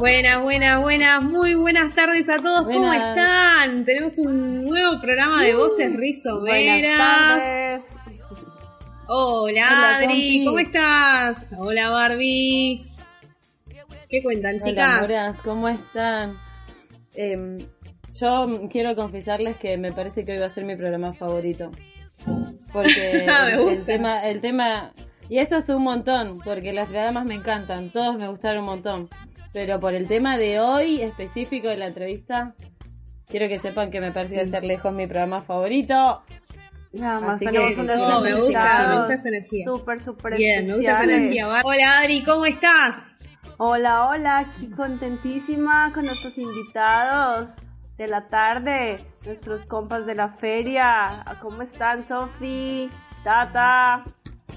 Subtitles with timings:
[0.00, 2.64] Buenas, buenas, buenas, muy buenas tardes a todos.
[2.66, 3.84] ¿Cómo están?
[3.84, 6.80] Tenemos un nuevo programa de voces rizomeras.
[6.80, 7.63] Buenas tardes.
[9.16, 11.36] Hola, Adri, ¿cómo estás?
[11.56, 12.84] Hola, Barbie.
[14.08, 15.04] ¿Qué cuentan, chicas?
[15.04, 16.36] Hola, ¿cómo están?
[17.14, 17.58] Em,
[18.12, 21.70] yo quiero confesarles que me parece que hoy va a ser mi programa favorito.
[22.72, 23.24] Porque
[23.68, 24.92] el, tema, el tema,
[25.28, 29.10] y eso es un montón, porque los programas me encantan, todos me gustaron un montón.
[29.52, 32.56] Pero por el tema de hoy específico de la entrevista,
[33.28, 36.24] quiero que sepan que me parece que va a ser lejos mi programa favorito.
[36.94, 39.64] Nada más Así tenemos que, unos no, me gusta, me gusta esa energía.
[39.64, 41.48] Súper, súper Bien, me gusta esa energía.
[41.64, 42.96] Hola Adri, ¿cómo estás?
[43.56, 47.56] Hola, hola, aquí contentísima con nuestros invitados
[47.96, 51.24] de la tarde, nuestros compas de la feria.
[51.40, 52.88] ¿Cómo están, Sofi?
[53.24, 54.04] Tata.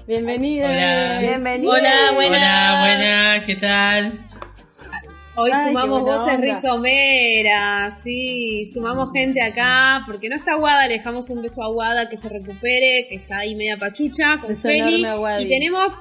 [0.06, 0.70] Bienvenidos.
[0.70, 1.18] Hola.
[1.20, 1.78] Bienvenidos.
[1.78, 2.70] Hola, buenas.
[2.70, 4.28] Hola, buenas, ¿qué tal?
[5.40, 11.42] Hoy sumamos voces rizomeras, sí, sumamos gente acá, porque no está Aguada, le dejamos un
[11.42, 15.06] beso a Aguada que se recupere, que está ahí media pachucha con Feli.
[15.38, 15.92] Y tenemos,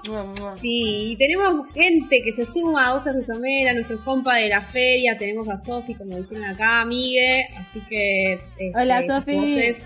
[0.60, 5.16] sí, y tenemos gente que se suma a voces rizomeras, nuestro compa de la feria,
[5.20, 9.36] tenemos a Sofi, como dijeron acá, Migue, así que este, Hola Sofi.
[9.36, 9.78] voces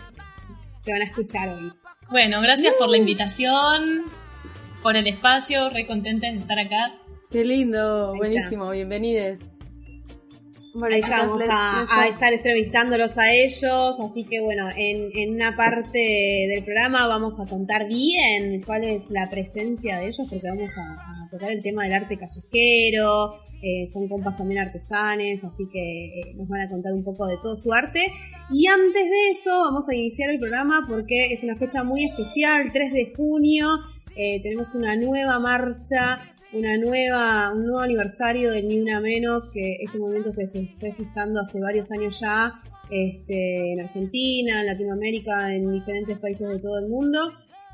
[0.85, 1.73] te van a escuchar hoy.
[2.09, 4.03] Bueno, gracias por la invitación,
[4.81, 6.93] por el espacio, re contenta de estar acá.
[7.31, 9.39] Qué lindo, buenísimo, bienvenidos.
[10.73, 16.61] Bueno, ahí vamos a, estar entrevistándolos a ellos, así que bueno, en, una parte del
[16.65, 21.51] programa vamos a contar bien cuál es la presencia de ellos, porque vamos a, tocar
[21.51, 26.61] el tema del arte callejero, eh, son compas también artesanes, así que eh, nos van
[26.61, 28.07] a contar un poco de todo su arte.
[28.49, 32.73] Y antes de eso, vamos a iniciar el programa porque es una fecha muy especial,
[32.73, 33.69] 3 de junio,
[34.17, 39.77] eh, tenemos una nueva marcha una nueva, un nuevo aniversario de Ni Una Menos, que
[39.81, 45.55] este movimiento que se está gestando hace varios años ya, este, en Argentina, en Latinoamérica,
[45.55, 47.19] en diferentes países de todo el mundo,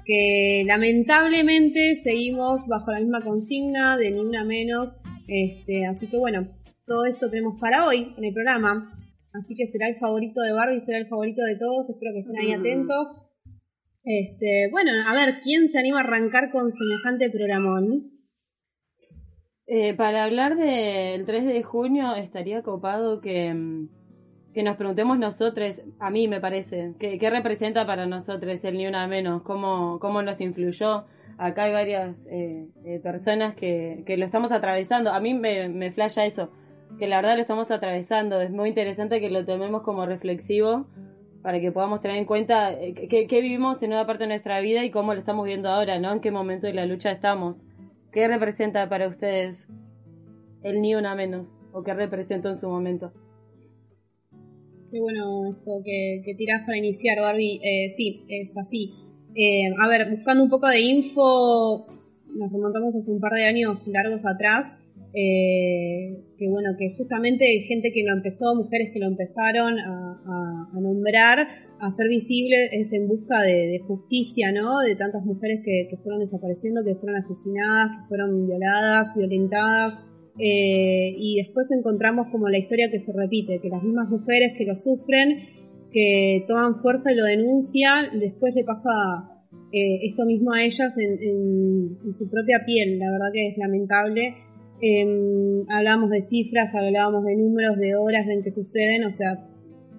[0.05, 4.95] que lamentablemente seguimos bajo la misma consigna de Ni Una Menos,
[5.27, 6.47] este, así que bueno,
[6.85, 8.93] todo esto tenemos para hoy en el programa,
[9.33, 12.37] así que será el favorito de Barbie, será el favorito de todos, espero que estén
[12.37, 12.59] ahí mm.
[12.59, 13.16] atentos.
[14.03, 18.16] Este, bueno, a ver, ¿quién se anima a arrancar con semejante programón?
[19.69, 23.89] Eh, para hablar del 3 de junio estaría copado que, mm,
[24.53, 29.05] que nos preguntemos nosotros, a mí me parece, ¿qué, representa para nosotros el Ni Una
[29.07, 29.41] Menos?
[29.44, 31.03] ¿Cómo, cómo nos influyó?
[31.38, 35.11] Acá hay varias eh, eh, personas que, que, lo estamos atravesando.
[35.11, 36.49] A mí me, me flasha eso,
[36.97, 38.39] que la verdad lo estamos atravesando.
[38.39, 40.88] Es muy interesante que lo tomemos como reflexivo
[41.44, 44.85] para que podamos tener en cuenta qué, qué vivimos en una parte de nuestra vida
[44.85, 46.13] y cómo lo estamos viendo ahora, ¿no?
[46.13, 47.67] En qué momento de la lucha estamos.
[48.17, 49.67] ¿Qué representa para ustedes
[50.63, 51.50] el ni una menos?
[51.72, 53.13] ¿O qué representó en su momento?
[54.91, 57.61] Qué bueno esto que, que tirás para iniciar, Barbie.
[57.63, 58.91] Eh, sí, es así.
[59.35, 61.85] Eh, a ver, buscando un poco de info,
[62.33, 64.79] nos remontamos hace un par de años largos atrás.
[65.13, 70.79] Eh, que bueno, que justamente gente que lo empezó, mujeres que lo empezaron a, a
[70.79, 74.79] nombrar, a ser visible es en busca de, justicia, ¿no?
[74.79, 80.03] De tantas mujeres que, fueron desapareciendo, que fueron asesinadas, que fueron violadas, violentadas.
[80.39, 84.66] Eh, y después encontramos como la historia que se repite, que las mismas mujeres que
[84.66, 85.37] lo sufren,
[85.91, 88.91] que toman fuerza y lo denuncian, después le pasa
[89.71, 92.99] eh, esto mismo a ellas en, su propia piel.
[92.99, 94.35] La verdad que es lamentable.
[94.81, 99.43] Eh, hablábamos de cifras, hablábamos de números, de horas en que suceden, o sea,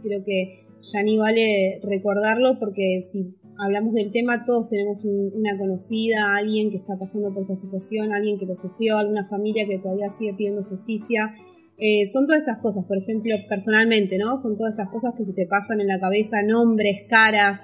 [0.03, 6.37] creo que ya ni vale recordarlo porque si hablamos del tema todos tenemos una conocida,
[6.37, 10.09] alguien que está pasando por esa situación, alguien que lo sufrió, alguna familia que todavía
[10.09, 11.35] sigue pidiendo justicia.
[11.81, 14.37] Eh, son todas estas cosas, por ejemplo, personalmente, ¿no?
[14.37, 17.61] Son todas estas cosas que te pasan en la cabeza, nombres, caras,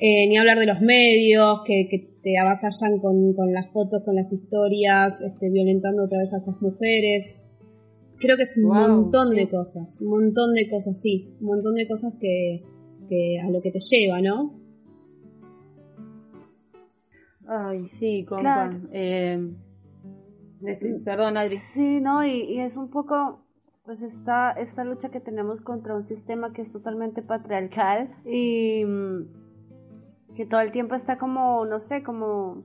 [0.00, 4.32] eh, ni hablar de los medios que, te avasallan con, con, las fotos, con las
[4.32, 7.34] historias, este, violentando otra vez a esas mujeres.
[8.22, 11.88] Creo que es un montón de cosas, un montón de cosas, sí, un montón de
[11.88, 12.62] cosas que,
[13.44, 14.54] a lo que te lleva, ¿no?
[17.48, 18.78] Ay, sí, compa.
[18.92, 19.52] Eh,
[21.04, 21.56] perdón, Adri.
[21.56, 23.44] Sí, no, y, es un poco,
[23.84, 28.84] pues esta, esta lucha que tenemos contra un sistema que es totalmente patriarcal y,
[30.36, 32.62] que todo el tiempo está como, no sé, como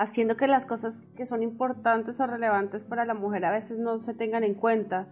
[0.00, 3.98] haciendo que las cosas que son importantes o relevantes para la mujer a veces no
[3.98, 5.08] se tengan en cuenta.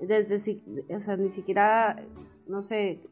[0.00, 0.60] Desde,
[0.92, 2.04] o sea, ni siquiera,
[2.48, 3.08] no sé,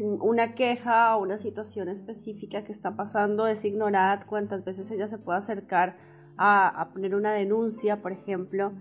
[0.00, 5.18] una queja o una situación específica que está pasando es ignorada, cuántas veces ella se
[5.18, 5.98] puede acercar
[6.38, 8.72] a, poner una denuncia, por ejemplo,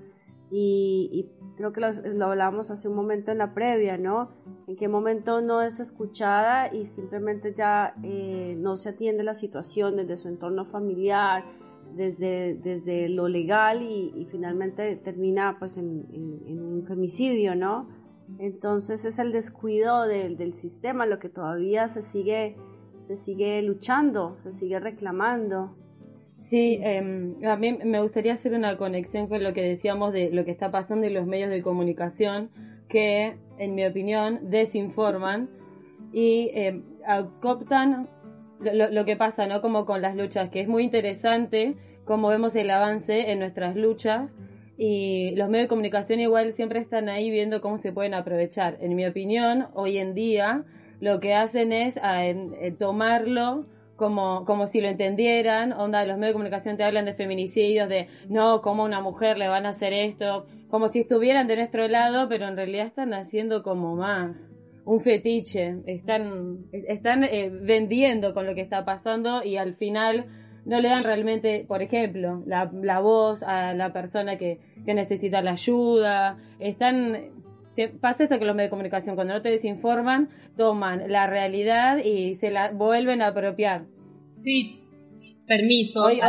[0.50, 4.30] y, creo que lo, lo, hablábamos hace un momento en la previa, ¿no?
[4.68, 9.98] En qué momento no es escuchada y simplemente ya eh, no se atiende la situación
[9.98, 11.44] desde su entorno familiar,
[11.96, 17.88] desde, desde lo legal y, finalmente termina pues en, un femicidio, ¿no?
[18.40, 22.56] Entonces es el descuido del, del sistema lo que todavía se sigue,
[23.00, 25.76] se sigue luchando, se sigue reclamando.
[26.42, 30.46] Sí, eh, a mí me gustaría hacer una conexión con lo que decíamos de lo
[30.46, 32.52] que está pasando en los medios de comunicación,
[32.88, 35.50] que, en mi opinión, desinforman
[36.12, 36.84] y eh,
[38.60, 39.62] lo, lo, que pasa, ¿no?
[39.62, 41.76] Como con las luchas, que es muy interesante
[42.06, 44.32] cómo vemos el avance en nuestras luchas
[44.78, 48.78] y los medios de comunicación igual siempre están ahí viendo cómo se pueden aprovechar.
[48.82, 50.64] En mi opinión, hoy en día
[51.00, 53.66] lo que hacen es eh, tomarlo
[53.96, 58.08] como, como si lo entendieran, onda, los medios de comunicación te hablan de feminicidios, de
[58.28, 62.28] no, como una mujer le van a hacer esto, como si estuvieran de nuestro lado,
[62.28, 64.56] pero en realidad están haciendo como más
[64.86, 70.26] un fetiche, están, están eh, vendiendo con lo que está pasando y al final
[70.66, 75.42] no le dan realmente, por ejemplo, la, la voz a la persona que, que necesita
[75.42, 77.34] la ayuda, están
[78.00, 82.36] pasa eso que los medios de comunicación, cuando no te desinforman, toman la realidad y
[82.36, 83.86] se la vuelven a apropiar.
[84.28, 84.82] Sí,
[85.46, 86.06] permiso.
[86.06, 86.20] Hoy,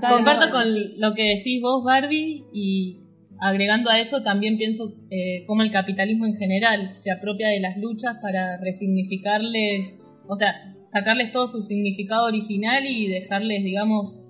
[0.00, 0.64] Comparto con
[0.98, 3.00] lo que decís vos, Barbie, y
[3.42, 7.76] agregando a eso también pienso eh, cómo el capitalismo en general se apropia de las
[7.76, 9.98] luchas para resignificarles,
[10.28, 14.24] o sea, sacarles todo su significado original y dejarles, digamos,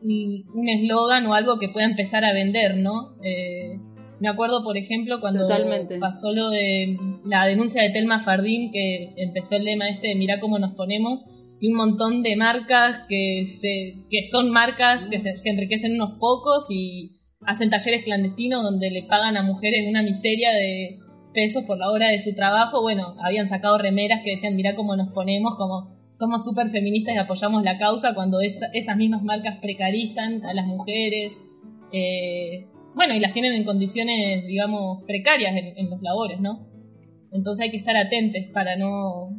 [0.00, 3.16] un eslogan o algo que pueda empezar a vender, ¿no?
[3.22, 3.78] Eh,
[4.18, 5.46] me acuerdo, por ejemplo, cuando
[6.00, 10.40] pasó lo de la denuncia de Telma Fardín, que empezó el lema este de mira
[10.40, 11.26] cómo nos ponemos,
[11.60, 16.18] y un montón de marcas que, se, que son marcas que, se, que enriquecen unos
[16.18, 20.98] pocos y hacen talleres clandestinos donde le pagan a mujeres una miseria de
[21.32, 22.82] pesos por la hora de su trabajo.
[22.82, 27.18] Bueno, habían sacado remeras que decían, mira cómo nos ponemos, como somos súper feministas y
[27.18, 31.32] apoyamos la causa cuando esas mismas marcas precarizan a las mujeres.
[31.92, 36.66] Eh, bueno, y las tienen en condiciones, digamos, precarias en, los labores, ¿no?
[37.32, 39.30] Entonces hay que estar atentos para no...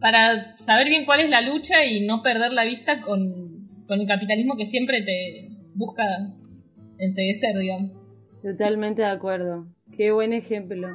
[0.00, 4.06] para saber bien cuál es la lucha y no perder la vista con, con el
[4.06, 6.04] capitalismo que siempre te busca
[7.00, 7.90] enseguecer, digamos.
[8.42, 9.66] Totalmente de acuerdo.
[9.96, 10.88] Qué buen ejemplo.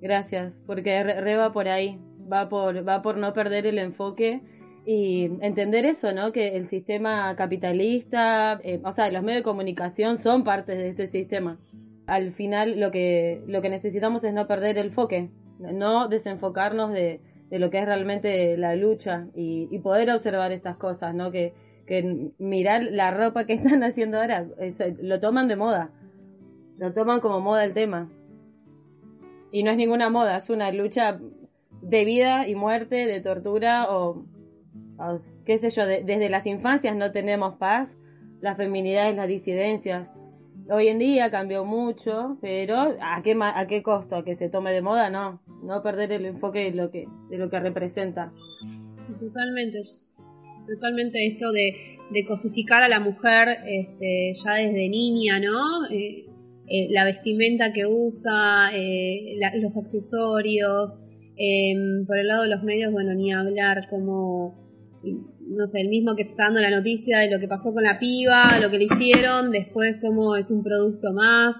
[0.00, 1.98] Gracias, porque re, va por ahí,
[2.32, 4.40] va por, va por no perder el enfoque
[4.86, 6.32] y entender eso, ¿no?
[6.32, 11.06] Que el sistema capitalista, eh, o sea, los medios de comunicación son parte de este
[11.06, 11.58] sistema.
[12.06, 15.28] Al final lo que, lo que necesitamos es no perder el enfoque,
[15.58, 17.20] no desenfocarnos de,
[17.50, 21.30] de lo que es realmente la lucha y, y, poder observar estas cosas, ¿no?
[21.30, 21.52] Que,
[21.90, 24.46] que mirar la ropa que están haciendo ahora,
[25.02, 25.90] lo toman de moda,
[26.78, 28.08] lo toman como moda el tema.
[29.50, 31.18] Y no es ninguna moda, es una lucha
[31.82, 34.24] de vida y muerte, de tortura o
[35.44, 37.96] qué sé yo, desde las infancias no tenemos paz,
[38.40, 40.08] las feminidades, las disidencias.
[40.70, 44.14] Hoy en día cambió mucho, pero ¿a qué, a qué costo?
[44.14, 45.10] ¿A que se tome de moda?
[45.10, 48.32] No, no perder el enfoque de lo que, de lo que representa.
[49.18, 49.80] Totalmente.
[50.66, 55.86] Totalmente esto de, de cosificar a la mujer este, ya desde niña, ¿no?
[55.90, 56.26] Eh,
[56.68, 60.96] eh, la vestimenta que usa, eh, los accesorios.
[61.36, 64.60] Em, por el lado de los medios, bueno, ni hablar, como
[65.02, 67.98] no sé, el mismo que está dando la noticia de lo que pasó con la
[67.98, 71.56] piba, lo que le hicieron, después como es un producto más.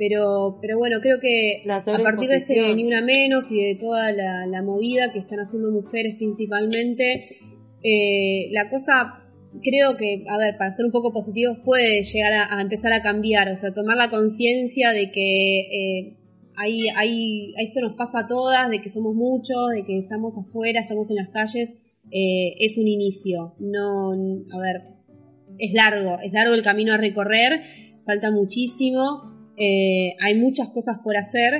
[0.00, 4.10] Pero, pero bueno, creo que a partir de este Ni Una Menos y de toda
[4.12, 7.36] la, movida que están haciendo mujeres principalmente,
[7.82, 9.28] eh, la cosa
[9.62, 13.50] creo que, a ver, para ser un poco positivos puede llegar a, empezar a cambiar,
[13.50, 16.16] o sea, tomar la conciencia de que eh,
[16.56, 20.80] ahí, ahí, esto nos pasa a todas, de que somos muchos, de que estamos afuera,
[20.80, 21.76] estamos en las calles,
[22.10, 23.54] eh, es un inicio.
[23.58, 24.82] No, a ver,
[25.58, 27.60] es largo, es largo el camino a recorrer,
[28.06, 31.52] falta muchísimo, eh, hay muchas cosas por hacer,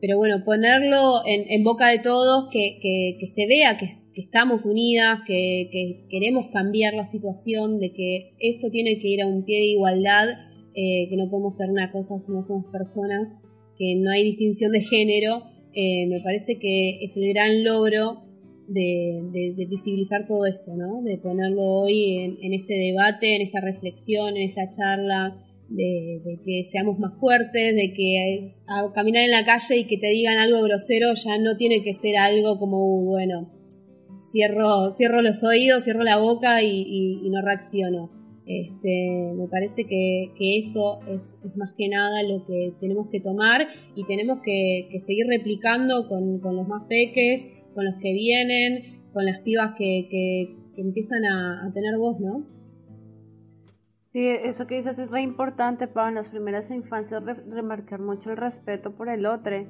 [0.00, 6.48] pero bueno, ponerlo en, boca de todos, que, se vea que, estamos unidas, que, queremos
[6.52, 10.28] cambiar la situación, de que esto tiene que ir a un pie de igualdad,
[10.74, 13.40] eh, que no podemos ser una cosa si no somos personas
[13.78, 15.42] que no hay distinción de género,
[15.74, 18.22] eh, me parece que es el gran logro
[18.68, 21.02] de, visibilizar todo esto, ¿no?
[21.02, 25.36] De ponerlo hoy en, este debate, en esta reflexión, en esta charla,
[25.68, 28.46] de, que seamos más fuertes, de que
[28.94, 32.16] caminar en la calle y que te digan algo grosero ya no tiene que ser
[32.16, 33.50] algo como, bueno,
[34.30, 38.10] cierro, cierro los oídos, cierro la boca y, no reacciono.
[38.46, 44.04] Este, me parece que, eso es, más que nada lo que tenemos que tomar y
[44.04, 47.42] tenemos que, seguir replicando con, los más peques,
[47.74, 52.55] con los que vienen, con las pibas que, empiezan a, tener voz, ¿no?
[54.16, 58.38] Sí, eso que dices es re importante, para en las primeras infancias remarcar mucho el
[58.38, 59.66] respeto por el otro.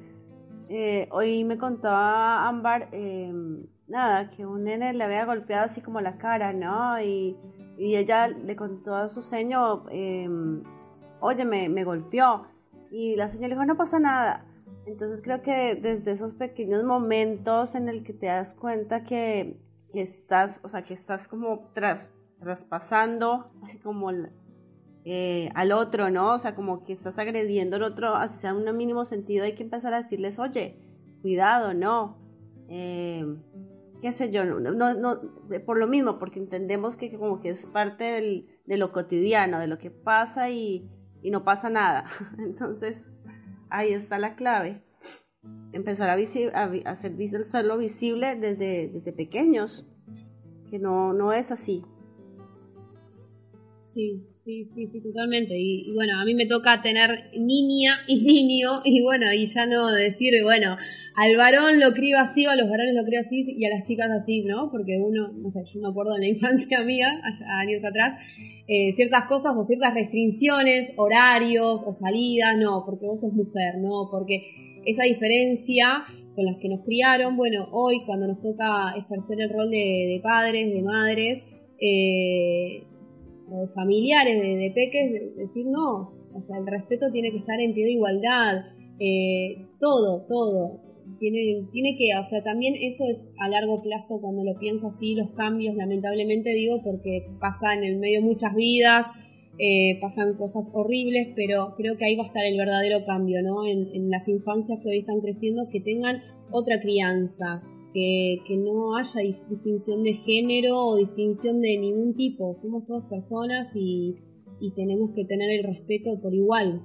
[0.68, 6.00] Eh, hoy me contaba Ámbar, em, nada, que un nene le había golpeado así como
[6.00, 7.02] la cara, ¿no?
[7.02, 7.36] Y,
[7.76, 10.62] ella le contó a su señor, em,
[11.18, 12.46] oye, me, me, golpeó.
[12.92, 14.44] Y la señora le dijo, no pasa nada.
[14.86, 19.58] Entonces creo que desde esos pequeños momentos en el que te das cuenta que,
[19.92, 23.50] estás, o sea, que estás como tras, traspasando
[23.82, 24.10] como
[25.04, 26.34] eh, al otro, ¿no?
[26.34, 29.62] O sea, como que estás agrediendo al otro, así sea un mínimo sentido, hay que
[29.62, 30.78] empezar a decirles, oye,
[31.22, 32.18] cuidado, ¿no?
[32.68, 33.24] Eh,
[34.02, 34.60] qué sé yo, no,
[34.94, 35.20] no,
[35.64, 39.78] por lo mismo, porque entendemos que, como que es parte de lo cotidiano, de lo
[39.78, 40.88] que pasa y,
[41.22, 42.04] no pasa nada.
[42.38, 43.06] Entonces,
[43.68, 44.82] ahí está la clave.
[45.72, 49.90] Empezar a, a, hacer visible desde, desde pequeños,
[50.70, 51.84] que no, no es así.
[53.92, 55.56] Sí, sí, sí, sí, totalmente.
[55.56, 59.66] Y, y, bueno, a mí me toca tener niña y niño, y bueno, y ya
[59.66, 60.76] no decir, bueno,
[61.14, 64.10] al varón lo crío así, a los varones lo crío así y a las chicas
[64.10, 64.70] así, ¿no?
[64.72, 68.18] Porque uno, no sé, yo me acuerdo de la infancia mía, allá, años atrás,
[68.66, 74.08] eh, ciertas cosas o ciertas restricciones, horarios o salidas, no, porque vos sos mujer, no,
[74.10, 79.50] porque esa diferencia con las que nos criaron, bueno, hoy cuando nos toca ejercer el
[79.50, 81.44] rol de, padres, de madres,
[81.80, 82.82] eh,
[83.50, 87.74] o de familiares, de, peques, decir no, o sea, el respeto tiene que estar en
[87.74, 88.64] pie de igualdad,
[88.98, 90.86] eh, todo, todo
[91.18, 95.14] tiene, tiene que, o sea, también eso es a largo plazo cuando lo pienso así,
[95.14, 99.06] los cambios, lamentablemente digo, porque pasan en el medio muchas vidas,
[99.58, 103.66] eh, pasan cosas horribles, pero creo que ahí va a estar el verdadero cambio, ¿no?
[103.66, 107.62] En, las infancias que hoy están creciendo, que tengan otra crianza,
[107.96, 113.74] que, que, no haya distinción de género o distinción de ningún tipo, somos todas personas
[113.74, 114.16] y,
[114.60, 116.82] y tenemos que tener el respeto por igual.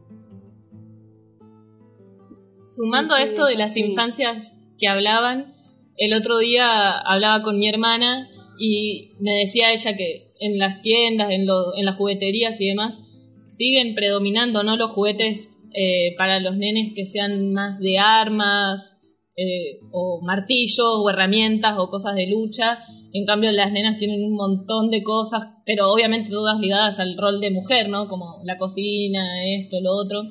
[2.66, 5.54] Sumando a esto de las infancias que hablaban,
[5.98, 11.30] el otro día hablaba con mi hermana y me decía ella que en las tiendas,
[11.32, 12.98] en, en las jugueterías y demás,
[13.42, 14.78] siguen predominando ¿no?
[14.78, 19.01] los juguetes eh, para los nenes que sean más de armas,
[19.42, 22.80] eh, o martillos, o herramientas, o cosas de lucha.
[23.14, 27.42] En cambio, las nenas tienen un montón de cosas, pero obviamente todas ligadas al rol
[27.42, 28.08] de mujer, ¿no?
[28.08, 30.22] Como la cocina, esto, lo otro.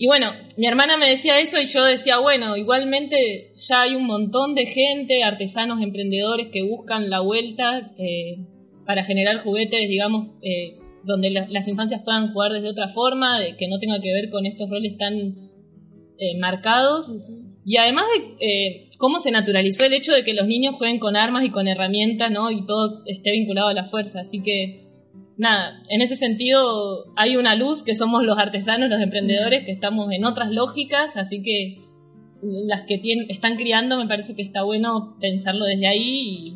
[0.00, 4.06] Y bueno, mi hermana me decía eso y yo decía, bueno, igualmente ya hay un
[4.06, 8.38] montón de gente, artesanos, emprendedores que buscan la vuelta eh,
[8.86, 13.66] para generar juguetes, digamos, eh, donde las infancias puedan jugar desde otra forma, de que
[13.66, 15.14] no tenga que ver con estos roles tan
[16.18, 17.10] eh, marcados.
[17.68, 18.06] Y además
[18.40, 21.68] de cómo se naturalizó el hecho de que los niños jueguen con armas y con
[21.68, 22.50] herramientas, ¿no?
[22.50, 24.20] Y todo esté vinculado a la fuerza.
[24.20, 24.86] Así que
[25.36, 30.10] nada, en ese sentido hay una luz que somos los artesanos, los emprendedores, que estamos
[30.12, 31.82] en otras lógicas, así que
[32.40, 36.54] las que tienen, están criando me parece que está bueno pensarlo desde ahí y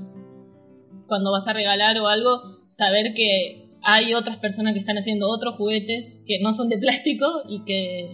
[1.08, 5.56] cuando vas a regalar o algo, saber que hay otras personas que están haciendo otros
[5.56, 8.12] juguetes que no son de plástico y que,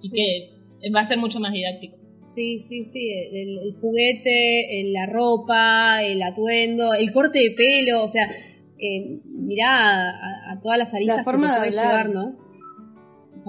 [0.00, 2.03] y que va a ser mucho más didáctico.
[2.24, 8.30] Sí, sí, sí, el, juguete, la ropa, el atuendo, el corte de pelo, o sea,
[8.78, 10.08] eh, mirá
[10.50, 12.08] a, todas las aristas la forma de hablar.
[12.08, 12.34] ¿no?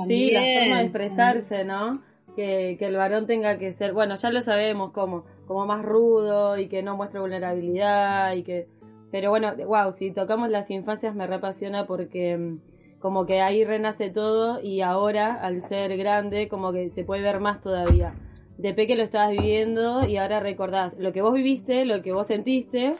[0.06, 2.02] sí, la forma de expresarse, ¿no?
[2.36, 6.68] Que, el varón tenga que ser, bueno, ya lo sabemos, como, como más rudo y
[6.68, 8.68] que no muestre vulnerabilidad y que...
[9.10, 12.60] Pero bueno, wow, si tocamos las infancias me repasiona porque mm,
[13.00, 17.40] como que ahí renace todo y ahora, al ser grande, como que se puede ver
[17.40, 18.14] más todavía.
[18.58, 22.28] De peque lo estabas viviendo y ahora recordás lo que vos viviste, lo que vos
[22.28, 22.96] sentiste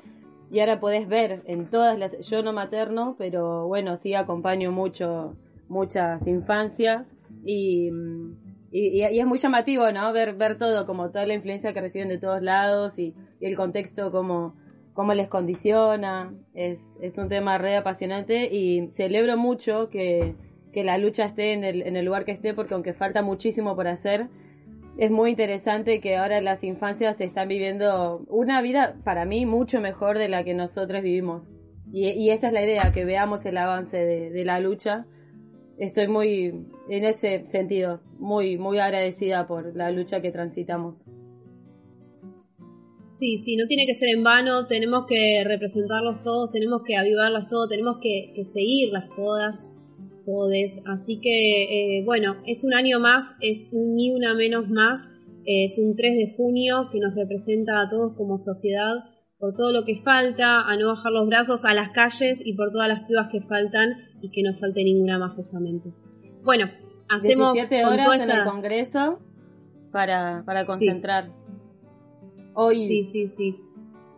[0.52, 5.36] y ahora podés ver en todas las, yo no materno, pero bueno, sí acompaño mucho,
[5.68, 7.90] muchas infancias y,
[8.72, 10.12] y, es muy llamativo, ¿no?
[10.14, 14.12] Ver, ver todo, como toda la influencia que reciben de todos lados y, el contexto
[14.12, 14.56] como
[14.94, 20.36] cómo les condiciona, es, es un tema re apasionante y celebro mucho que,
[20.72, 23.76] que la lucha esté en el, en el lugar que esté porque aunque falta muchísimo
[23.76, 24.30] por hacer,
[24.98, 30.18] es muy interesante que ahora las infancias están viviendo una vida para mí mucho mejor
[30.18, 31.50] de la que nosotros vivimos.
[31.92, 35.06] Y, esa es la idea, que veamos el avance de, la lucha.
[35.78, 41.06] Estoy muy, en ese sentido, muy, muy agradecida por la lucha que transitamos.
[43.12, 47.48] Sí, sí, no tiene que ser en vano, tenemos que representarlos todos, tenemos que avivarlas
[47.48, 49.75] todos, tenemos que, que seguirlas todas,
[50.26, 50.80] todes.
[50.86, 55.08] Así que, eh, bueno, es un año más, es ni una menos más,
[55.46, 58.96] es un 3 de junio que nos representa a todos como sociedad
[59.38, 62.72] por todo lo que falta, a no bajar los brazos a las calles y por
[62.72, 65.90] todas las pruebas que faltan y que no falte ninguna más justamente.
[66.44, 66.70] Bueno,
[67.10, 69.20] hacemos 17 horas en el Congreso
[69.92, 71.30] para, para concentrar.
[72.54, 72.88] Hoy.
[72.88, 73.56] Sí, sí, sí.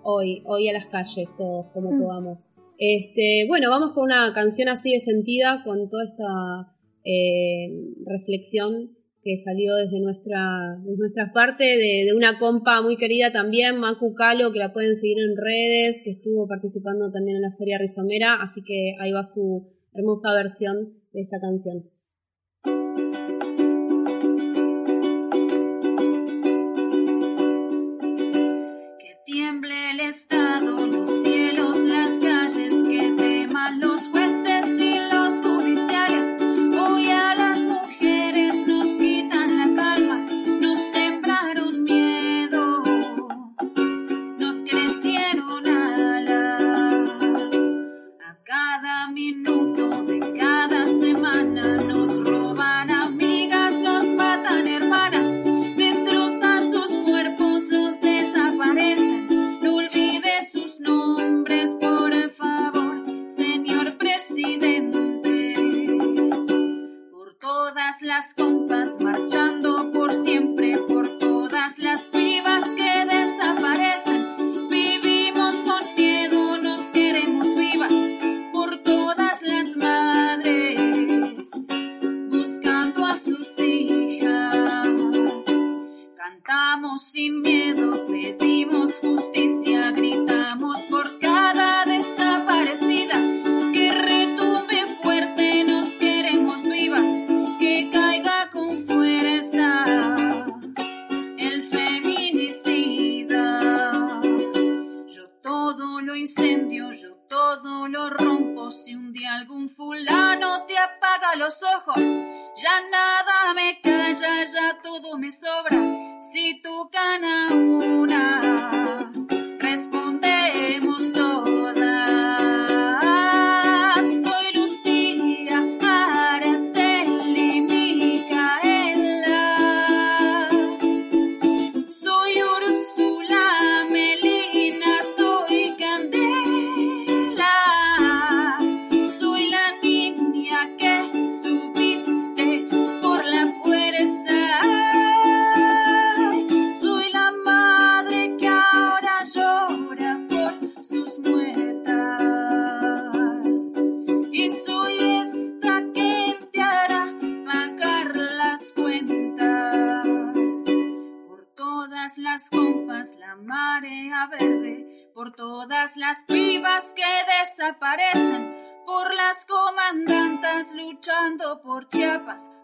[0.03, 2.01] Hoy, hoy a las calles, todos, como mm.
[2.01, 2.49] podamos.
[2.77, 7.69] Este, bueno, vamos con una canción así de sentida, con toda esta eh,
[8.05, 14.13] reflexión que salió desde nuestra, desde nuestra parte, de, una compa muy querida también, Macu
[14.13, 18.36] Calo, que la pueden seguir en redes, que estuvo participando también en la Feria Rizomera,
[18.41, 21.97] así que ahí va su hermosa versión de esta canción.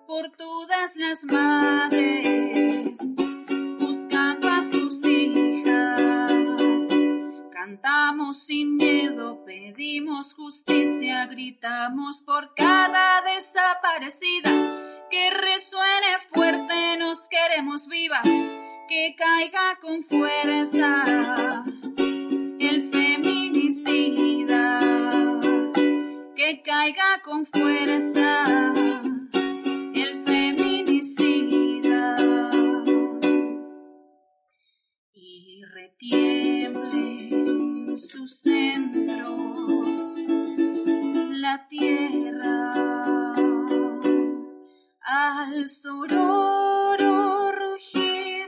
[0.07, 2.99] Por todas las madres,
[3.79, 6.87] buscando a sus hijas.
[7.51, 14.51] Cantamos sin miedo, pedimos justicia, gritamos por cada desaparecida.
[15.09, 18.27] Que resuene fuerte, nos queremos vivas,
[18.87, 21.63] que caiga con fuerza
[26.43, 28.43] que caiga con fuerza
[38.03, 40.03] sus centros
[41.39, 43.33] la tierra
[45.01, 48.45] al sororo rugir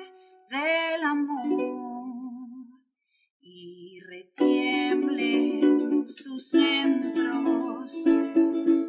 [0.50, 2.82] del amor
[3.42, 7.94] y retiemble en sus centros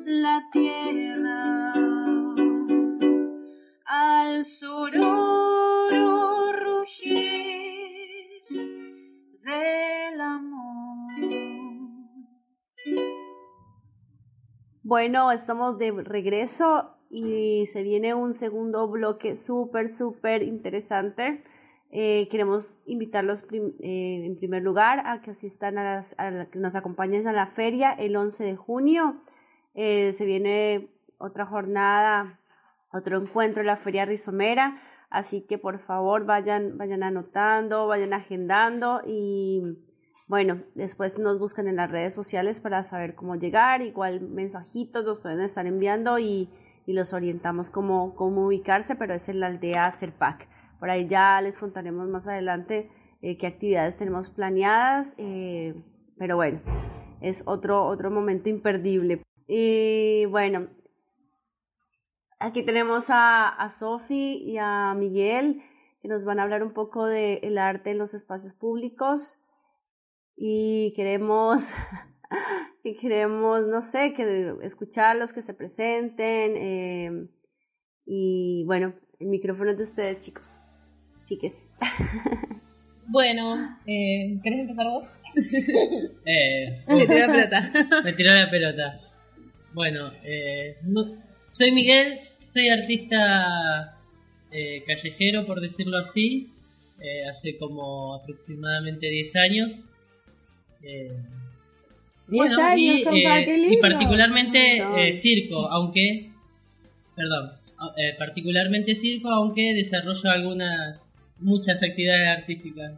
[0.04, 1.84] la tierra
[3.86, 5.55] al sororo
[14.88, 21.42] Bueno, estamos de regreso y se viene un segundo bloque súper, súper interesante.
[21.90, 26.04] Eh, queremos invitarlos eh, en primer lugar a que asistan a,
[26.52, 29.16] que nos acompañen a la feria el 11 de junio.
[29.74, 32.38] Eh, se viene otra jornada,
[32.92, 39.02] otro encuentro en la feria Rizomera, así que por favor vayan, vayan anotando, vayan agendando
[39.04, 39.62] y
[40.28, 45.20] bueno, después nos buscan en las redes sociales para saber cómo llegar, igual mensajitos nos
[45.20, 46.50] pueden estar enviando y,
[46.86, 50.48] los orientamos cómo, cómo ubicarse, pero es en la aldea Serpac.
[50.78, 52.88] Por ahí ya les contaremos más adelante
[53.22, 55.74] eh, qué actividades tenemos planeadas, eh,
[56.16, 56.60] pero bueno,
[57.20, 59.20] es otro, otro momento imperdible.
[59.48, 60.68] Y bueno,
[62.38, 65.62] aquí tenemos a, a Sofi y a Miguel
[66.02, 69.40] que nos van a hablar un poco del arte en los espacios públicos
[70.36, 71.70] y queremos
[72.84, 77.28] y queremos no sé que escucharlos que se presenten eh,
[78.04, 80.58] y bueno el micrófono es de ustedes chicos
[81.24, 81.54] chiques.
[83.08, 85.04] Bueno, eh, ¿querés empezar vos?
[85.36, 87.72] eh, me tiró la pelota.
[88.02, 89.00] me tiró la pelota.
[89.72, 90.76] Bueno, eh,
[91.50, 93.96] soy Miguel, soy artista
[94.50, 96.50] eh, callejero, por decirlo así,
[96.98, 99.72] eh, hace como aproximadamente 10 años.
[100.82, 101.12] Eh,
[102.28, 106.30] 10 años, y, eh, y particularmente circo, aunque,
[107.14, 107.52] perdón,
[108.18, 111.00] particularmente circo, aunque desarrollo algunas
[111.38, 112.94] muchas actividades artísticas,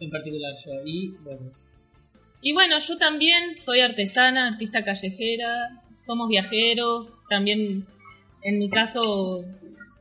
[0.00, 0.72] en particular yo.
[0.84, 1.50] Y bueno.
[2.42, 7.86] Y bueno, yo también soy artesana, artista callejera, somos viajeros, también
[8.42, 9.44] en mi caso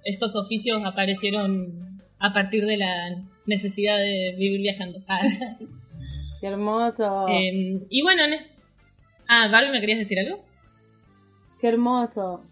[0.03, 4.99] estos oficios aparecieron a partir de la necesidad de vivir viajando.
[6.41, 7.27] Qué hermoso.
[7.29, 8.23] Em, y bueno,
[9.27, 10.43] ah, Barbie, ¿me querías decir algo?
[11.61, 12.43] Qué hermoso.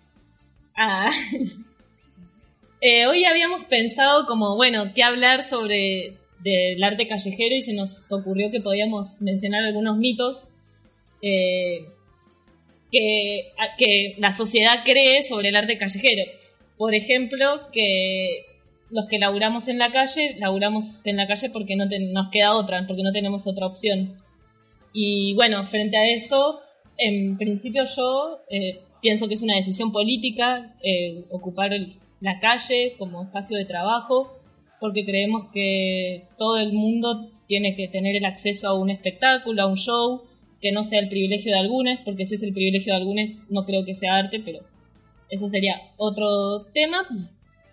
[0.78, 1.10] Ah,
[2.82, 8.10] Eh, hoy habíamos pensado como, bueno, qué hablar sobre del arte callejero y se nos
[8.10, 10.48] ocurrió que podíamos mencionar algunos mitos
[11.22, 11.86] eh,
[12.90, 16.24] que, que la sociedad cree sobre el arte callejero.
[16.78, 18.46] Por ejemplo, que
[18.92, 22.86] los que laburamos en la calle, laburamos en la calle porque no nos queda otra,
[22.88, 24.16] porque no tenemos otra opción.
[24.94, 26.60] Y bueno, frente a eso,
[26.98, 30.76] en principio yo eh, pienso que es una decisión política
[31.30, 34.36] ocupar el, la calle como espacio de trabajo,
[34.80, 39.68] porque creemos que todo el mundo tiene que tener el acceso a un espectáculo, a
[39.68, 40.24] un show,
[40.62, 43.66] que no sea el privilegio de algunos, porque si es el privilegio de algunos no
[43.66, 44.60] creo que sea arte, pero
[45.30, 47.08] eso sería otro tema.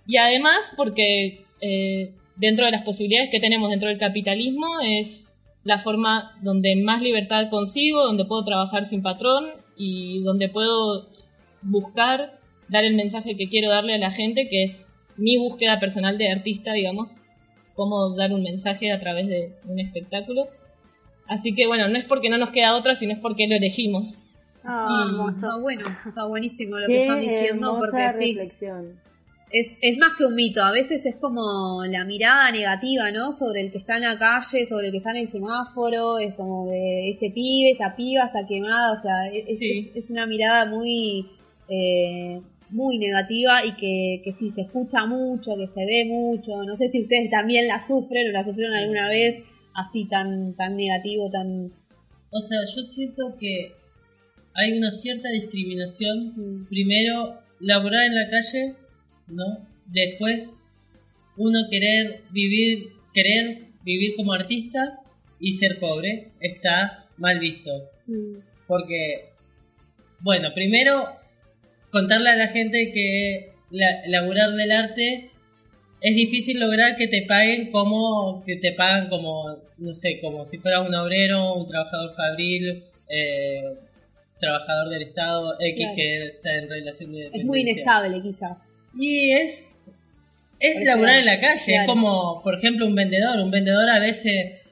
[0.07, 5.33] Y además porque eh, dentro de las posibilidades que tenemos dentro del capitalismo es
[5.65, 11.09] la forma donde más libertad consigo, donde puedo trabajar sin patrón y donde puedo
[11.63, 12.39] buscar
[12.69, 16.31] dar el mensaje que quiero darle a la gente, que es mi búsqueda personal de
[16.31, 17.09] artista, digamos,
[17.75, 20.49] cómo dar un mensaje a través de un espectáculo.
[21.27, 24.15] Así que bueno, no es porque no nos queda otra, sino es porque lo elegimos.
[24.63, 28.39] Ah, Está bueno, está buenísimo lo que están diciendo porque sí.
[29.59, 33.33] Es, es más que un mito, a veces es como la mirada negativa, ¿no?
[33.33, 36.35] Sobre el que está en la calle, sobre el que está en el semáforo, es
[36.35, 39.61] como de este pibe, esta piba está quemada, o sea, es,
[39.95, 41.27] es, una mirada muy
[41.69, 42.41] eh,
[42.71, 46.65] muy negativa y que, que sí se escucha mucho, que se ve mucho.
[46.65, 50.77] No sé si ustedes también la sufren o la sufrieron alguna vez así tan, tan
[50.77, 51.71] negativo, tan...
[52.31, 53.73] O sea, yo siento que
[54.55, 56.33] hay una cierta discriminación.
[56.37, 56.67] Mm.
[56.69, 58.75] Primero, laborar en la calle,
[59.29, 59.67] ¿no?
[59.87, 60.53] Después,
[61.37, 65.01] uno querer vivir, querer vivir como artista
[65.39, 67.71] y ser pobre está mal visto.
[68.07, 68.39] Mm.
[68.67, 69.31] Porque,
[70.21, 71.07] bueno, primero
[71.91, 75.31] contarle a la gente que la, laburar del arte
[76.01, 80.59] es difícil lograr que te paguen como que te pagan como no sé como si
[80.59, 83.63] fueras un obrero un trabajador fabril eh,
[84.39, 89.93] trabajador del estado x que está en relación de es muy inestable quizás y es
[90.59, 93.39] es laburar en la calle es como por ejemplo un vendedor.
[93.39, 94.63] Un vendedor a veces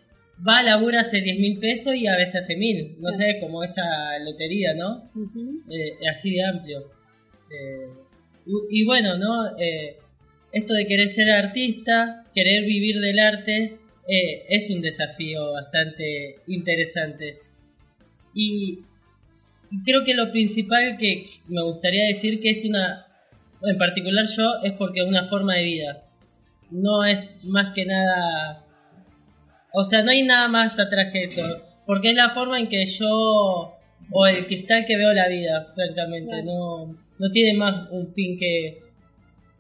[0.47, 2.97] va a labura hace 10 mil pesos y a veces hace mil.
[3.01, 5.11] No sé como esa lotería no
[5.71, 6.91] eh, así de amplio.
[7.51, 7.89] Eh,
[8.71, 9.57] y, bueno, ¿no?
[9.59, 9.97] Eh,
[10.53, 17.39] esto de querer ser artista, querer vivir del arte, eh, es un desafío bastante interesante.
[18.35, 18.81] Y,
[19.85, 23.07] creo que lo principal que me gustaría decir que es una,
[23.67, 26.03] en particular yo, es porque es una forma de vida.
[26.71, 28.65] No es más que nada,
[29.73, 31.43] o sea, no hay nada más atrás que eso,
[31.87, 33.75] porque es la forma en que yo,
[34.11, 38.81] o el cristal que veo la vida, francamente, no no tiene más un fin que,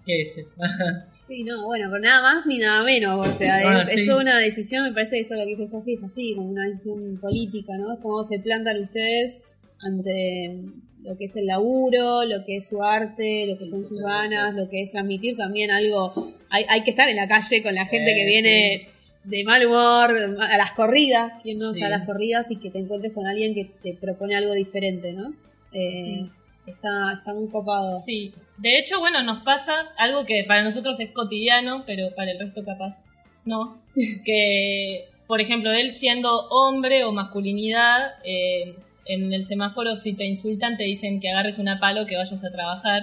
[0.05, 0.47] que ese.
[1.27, 3.27] Sí, no, bueno, pero nada más ni nada menos.
[3.27, 4.03] O sea, Ah, es, sí.
[4.03, 6.51] es toda una decisión, me parece que esto lo que dice Sofía es así, como
[6.51, 7.99] una decisión política, ¿no?
[8.03, 9.41] Cómo se plantan ustedes
[9.81, 10.61] ante
[11.05, 14.55] lo que es el laburo, lo que es su arte, lo que son sus ganas,
[14.55, 16.13] lo que es transmitir también algo.
[16.51, 18.89] Hay, hay que estar en la calle con la gente Eh, que viene
[19.25, 21.79] de mal humor, a las corridas, quien no Sí.
[21.79, 25.13] está a las corridas y que te encuentres con alguien que te propone algo diferente,
[25.13, 25.33] ¿no?
[25.73, 26.27] Eh,
[26.67, 27.99] está, está muy copado.
[27.99, 32.39] Sí, de hecho, bueno, nos pasa algo que para nosotros es cotidiano, pero para el
[32.39, 32.97] resto capaz
[33.45, 33.79] no.
[34.25, 38.75] Que, por ejemplo, él siendo hombre o masculinidad, eh,
[39.07, 42.51] en el semáforo si te insultan te dicen que agarres una palo que vayas a
[42.51, 43.03] trabajar.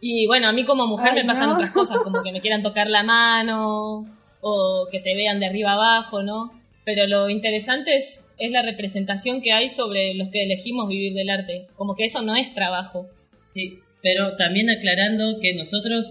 [0.00, 1.54] Y bueno, a mí como mujer Ay, me pasan no.
[1.54, 4.06] otras cosas, como que me quieran tocar la mano
[4.40, 6.52] o que te vean de arriba abajo, ¿no?
[6.84, 11.30] Pero lo interesante es, es la representación que hay sobre los que elegimos vivir del
[11.30, 11.66] arte.
[11.76, 13.06] Como que eso no es trabajo.
[13.46, 16.06] Sí, pero también aclarando que nosotros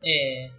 [0.00, 0.50] eh,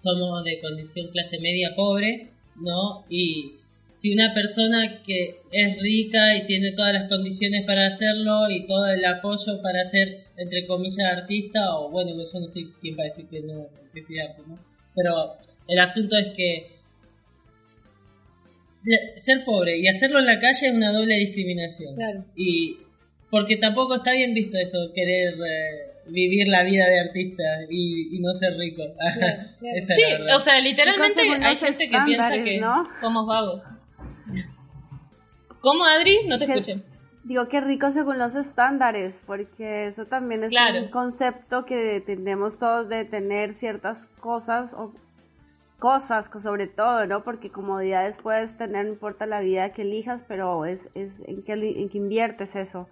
[0.00, 3.04] somos de condición clase media pobre, ¿no?
[3.08, 3.57] Y
[3.98, 8.86] si una persona que es rica y tiene todas las condiciones para hacerlo y todo
[8.86, 13.06] el apoyo para ser, entre comillas, artista, o bueno, yo no sé quién va a
[13.06, 14.56] decir que no, que arte, ¿no?
[14.94, 15.34] Pero
[15.66, 16.78] el asunto es que
[19.16, 21.96] ser pobre y hacerlo en la calle es una doble discriminación.
[21.96, 22.24] Claro.
[22.36, 22.76] Y
[23.30, 28.20] porque tampoco está bien visto eso, querer eh, vivir la vida de artista y, y
[28.20, 28.84] no ser rico.
[28.96, 29.42] claro.
[29.74, 32.86] Esa Sí, o sea, literalmente hay gente que piensa que ¿no?
[33.00, 33.64] somos vagos.
[35.60, 36.26] ¿Cómo, Adri?
[36.26, 36.82] No te Que- escuché.
[37.24, 40.80] Digo que rico según los estándares, porque eso también es Claro.
[40.84, 44.92] un concepto que tendemos todos de tener ciertas cosas o
[45.78, 47.24] cosas co- sobre todo, ¿no?
[47.24, 51.52] Porque comodidades puedes tener, no importa la vida que elijas, pero es, es en qué
[51.52, 52.88] en inviertes eso.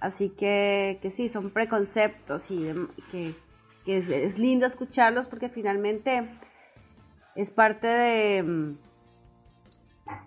[0.00, 3.32] Así que, que sí, son preconceptos y em, que,
[3.86, 6.28] que es, es lindo escucharlos porque finalmente
[7.34, 8.78] es parte de mm,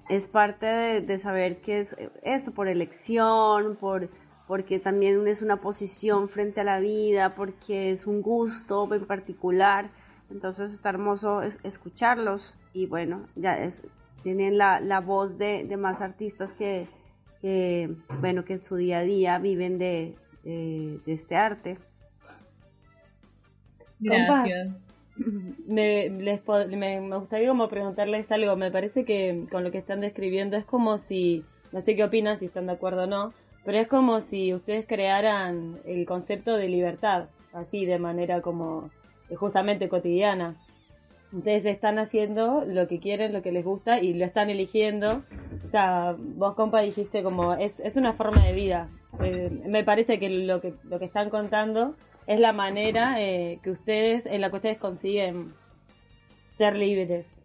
[0.09, 4.09] es parte de, saber que es esto por elección, por
[4.47, 9.91] porque también es una posición frente a la vida, porque es un gusto en particular.
[10.29, 13.81] Entonces está hermoso es- escucharlos y bueno, ya es,
[14.23, 16.87] tienen la, la voz de, de más artistas que,
[18.19, 21.77] bueno, que en su día a día viven de, de, este arte.
[23.99, 24.90] Gracias.
[25.67, 28.55] Me, les me, me gustaría como preguntarles algo.
[28.55, 32.39] Me parece que con lo que están describiendo es como si, no sé qué opinan,
[32.39, 36.67] si están de acuerdo o no, pero es como si ustedes crearan el concepto de
[36.67, 38.89] libertad, así de manera como
[39.29, 40.55] eh, justamente cotidiana.
[41.31, 45.23] Ustedes están haciendo lo que quieren, lo que les gusta y lo están eligiendo.
[45.63, 48.89] O sea, vos, compa, dijiste como es, es una forma de vida.
[49.23, 51.95] Eh, me parece que lo que lo que están contando
[52.31, 55.53] es la manera eh, que ustedes en la que ustedes consiguen
[56.11, 57.43] ser libres.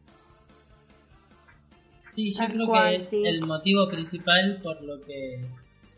[2.14, 3.22] Sí, yo Tal creo cual, que es sí.
[3.26, 5.40] el motivo principal por lo que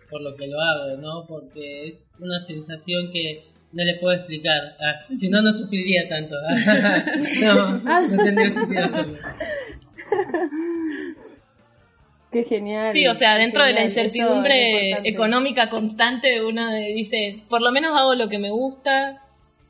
[0.09, 1.27] por lo que lo hago, ¿no?
[1.27, 4.75] Porque es una sensación que no le puedo explicar.
[4.81, 6.35] Ah, si no, no sufriría tanto.
[7.45, 9.19] no, no tendría sentido hacerlo.
[12.31, 12.93] Qué genial.
[12.93, 18.15] Sí, o sea, dentro de la incertidumbre económica constante, uno dice, por lo menos hago
[18.15, 19.23] lo que me gusta.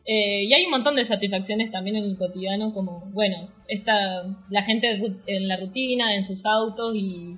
[0.04, 4.62] eh, y hay un montón de satisfacciones también en el cotidiano, como, bueno, esta, la
[4.64, 7.36] gente en la rutina, en sus autos, y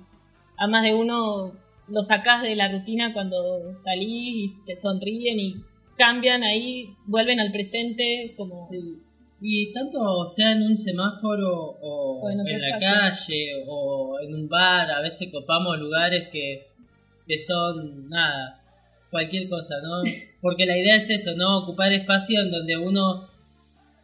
[0.56, 1.52] a más de uno
[1.88, 5.56] lo sacás de la rutina cuando salís y te sonríen y
[5.98, 8.68] cambian ahí, vuelven al presente, como...
[8.70, 9.02] Sí.
[9.42, 14.90] Y tanto sea en un semáforo o, O en la calle o en un bar,
[14.90, 16.66] a veces copamos lugares que,
[17.26, 18.60] que son nada,
[19.10, 20.02] cualquier cosa, ¿no?
[20.42, 21.60] Porque la idea es eso, ¿no?
[21.60, 23.28] Ocupar espacio en donde uno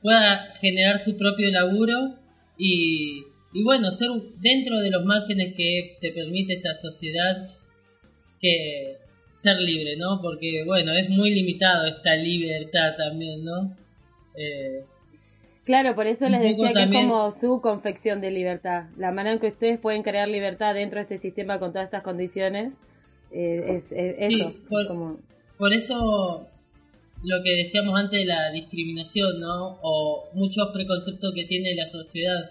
[0.01, 2.15] pueda generar su propio laburo
[2.57, 3.23] y,
[3.53, 4.09] y bueno, ser
[4.41, 7.51] dentro de los márgenes que te permite esta sociedad
[8.41, 8.97] que
[9.35, 10.21] ser libre, ¿no?
[10.23, 13.77] Porque bueno, es muy limitado esta libertad también, ¿no?
[14.35, 14.83] Eh,
[15.67, 18.85] Claro, por eso les decía que también- es como su confección de libertad.
[18.97, 22.03] La manera en que ustedes pueden crear libertad dentro de este sistema con todas estas
[22.03, 22.73] condiciones
[23.33, 24.53] eh, es, es Sí, eso.
[24.69, 25.19] por- como,
[25.59, 26.47] Por eso
[27.25, 29.79] lo que decíamos antes de la discriminación, ¿no?
[29.83, 32.51] O muchos preconceptos que tiene la sociedad.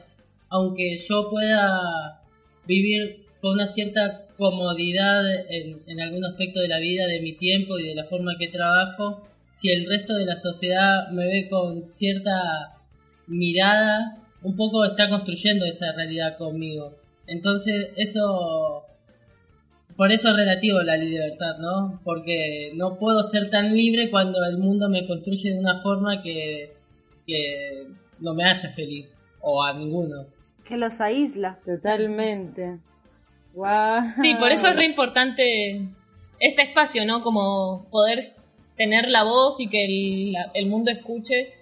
[0.49, 2.21] Aunque yo pueda
[2.67, 7.80] vivir con una cierta comodidad en, en algún aspecto de la vida, de mi tiempo
[7.80, 9.21] y de la forma que trabajo,
[9.54, 12.75] si el resto de la sociedad me ve con cierta
[13.28, 16.94] mirada, un poco está construyendo esa realidad conmigo.
[17.28, 18.86] Entonces eso
[19.96, 22.02] por eso es relativo la libertad, ¿no?
[22.04, 26.74] Porque no puedo ser tan libre cuando el mundo me construye de una forma que,
[27.26, 27.88] que
[28.20, 29.08] no me hace feliz,
[29.40, 30.26] o a ninguno.
[30.66, 31.60] Que los aísla.
[31.66, 32.80] Totalmente.
[34.22, 35.88] Sí, por eso es re importante
[36.40, 37.22] este espacio, ¿no?
[37.22, 38.34] Como poder
[38.76, 41.54] tener la voz y que el, el mundo escuche.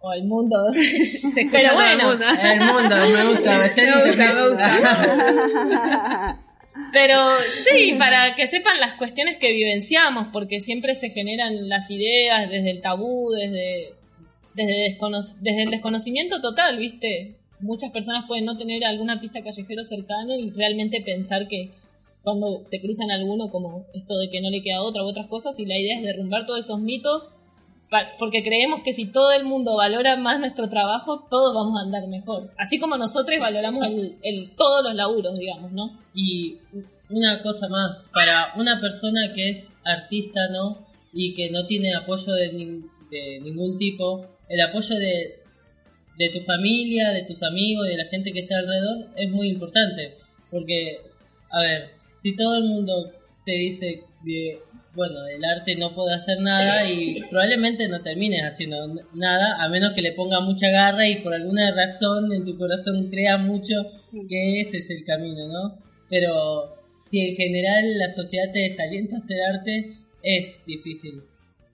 [0.00, 0.56] O el mundo.
[1.52, 2.12] Pero bueno.
[2.12, 3.58] El mundo, me gusta.
[3.58, 6.40] me gusta, me gusta.
[6.92, 7.16] Pero
[7.64, 12.70] sí, para que sepan las cuestiones que vivenciamos, porque siempre se generan las ideas desde
[12.70, 13.92] el tabú, desde,
[14.54, 14.96] desde,
[15.40, 17.36] desde el desconocimiento total, ¿viste?
[17.60, 21.72] Muchas personas pueden no tener alguna pista callejero cercana y realmente pensar que
[22.22, 25.58] cuando se cruzan alguno, como esto de que no le queda otra u otras cosas,
[25.58, 27.30] y la idea es derrumbar todos esos mitos,
[28.18, 32.06] porque creemos que si todo el mundo valora más nuestro trabajo, todos vamos a andar
[32.08, 32.50] mejor.
[32.56, 33.86] Así como nosotros valoramos
[34.22, 35.98] el, todos los laburos, digamos, ¿no?
[36.14, 36.58] Y
[37.08, 40.86] una cosa más, para una persona que es artista, ¿no?
[41.12, 45.40] Y que no tiene apoyo de, de ningún tipo, el apoyo de,
[46.16, 50.18] de tu familia, de tus amigos, de la gente que está alrededor, es muy importante.
[50.50, 50.98] Porque,
[51.50, 51.90] a ver,
[52.22, 53.10] si todo el mundo
[53.46, 54.58] te dice que,
[54.94, 58.76] bueno, el arte no puede hacer nada y probablemente no termines haciendo
[59.14, 63.08] nada, a menos que le ponga mucha garra y por alguna razón en tu corazón
[63.08, 63.74] crea mucho
[64.28, 65.78] que ese es el camino, ¿no?
[66.08, 66.74] Pero
[67.04, 71.22] si en general la sociedad te desalienta a hacer arte, es difícil.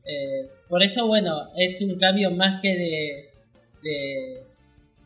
[0.04, 3.30] Eh, por eso, bueno, es un cambio más que de...
[3.82, 4.42] de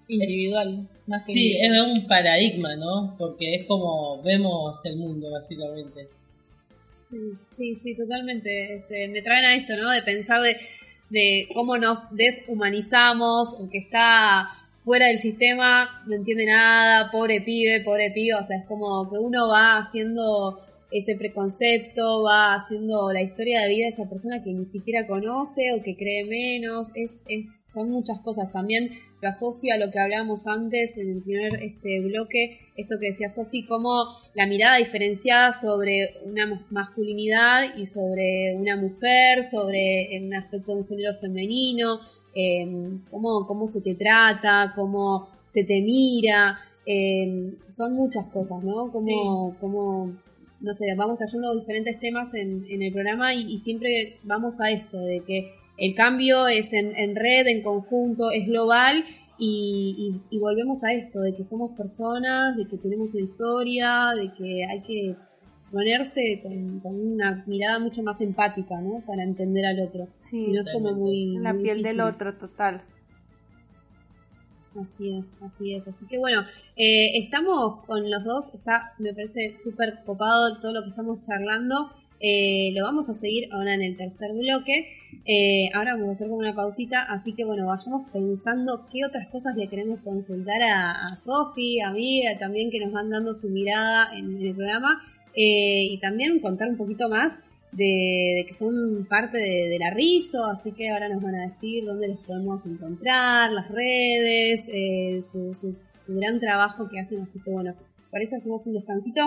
[0.09, 0.88] individual.
[1.07, 3.14] Más sí, es un paradigma, ¿no?
[3.16, 6.09] Porque es como vemos el mundo, básicamente.
[7.51, 8.77] Sí, sí, totalmente.
[8.77, 9.90] Este, me traen a esto, ¿no?
[9.90, 10.57] De pensar de,
[11.09, 14.49] de cómo nos deshumanizamos, que está
[14.85, 19.18] fuera del sistema no entiende nada, pobre pibe, pobre pibe, o sea, es como que
[19.18, 24.53] uno va haciendo ese preconcepto, va haciendo la historia de vida de esa persona que
[24.53, 28.53] ni siquiera conoce o que cree menos, es, es son muchas cosas.
[28.53, 33.09] También lo asocia a lo que hablábamos antes en el primer este bloque, esto que
[33.09, 40.35] decía Sofi, como la mirada diferenciada sobre una masculinidad y sobre una mujer, sobre un
[40.35, 42.00] aspecto de un género femenino,
[42.35, 46.59] em, cómo, cómo se te trata, cómo se te mira.
[46.87, 48.88] Em, son muchas cosas, ¿no?
[48.88, 50.12] Como, como
[50.61, 54.70] no sé, vamos trayendo diferentes temas en, en el programa y, y, siempre vamos a
[54.70, 59.03] esto, de que el cambio es en, red, en conjunto, es global
[59.38, 64.66] y, volvemos a esto, de que somos personas, de que tenemos una historia, de que
[64.66, 65.16] hay que
[65.73, 66.42] ponerse
[66.83, 69.03] con, una mirada mucho más empática, ¿no?
[69.07, 70.09] Para entender al otro.
[70.18, 71.37] Sí, es como muy...
[71.37, 72.83] En la piel del otro, total.
[74.77, 75.89] Así es, así es.
[75.89, 76.43] Así que bueno,
[76.77, 81.91] eh, estamos con los dos, está, me parece súper copado todo lo que estamos charlando.
[82.23, 84.87] Eh, lo vamos a seguir ahora en el tercer bloque.
[85.25, 89.29] Eh, ahora vamos a hacer como una pausita, así que bueno, vayamos pensando qué otras
[89.29, 94.15] cosas le queremos consultar a, Sofi, a mí, también que nos van dando su mirada
[94.17, 95.03] en, el programa.
[95.35, 97.33] Eh, y también contar un poquito más
[97.73, 102.09] de, que son parte de, la RISO, así que ahora nos van a decir dónde
[102.09, 104.65] les podemos encontrar, las redes,
[105.31, 105.77] su, su,
[106.09, 107.75] gran trabajo que hacen, así que bueno,
[108.11, 109.21] por eso hacemos un descansito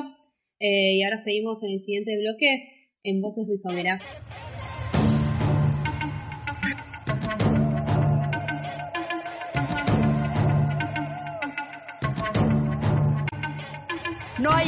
[0.59, 4.01] y ahora seguimos en el siguiente bloque en Voces Rizomeras.
[14.39, 14.67] No hay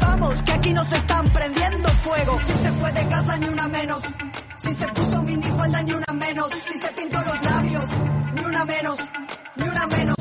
[0.61, 2.37] Aquí nos están prendiendo fuego.
[2.45, 3.99] Si se fue de casa, ni una menos.
[4.57, 6.49] Si se puso minifalda, ni una menos.
[6.71, 7.83] Si se pintó los labios,
[8.35, 8.97] ni una menos.
[9.55, 10.15] Ni una menos.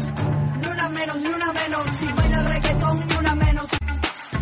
[0.62, 1.84] Ni una menos, ni una menos.
[2.00, 3.66] Si baila reggaetón, ni una menos.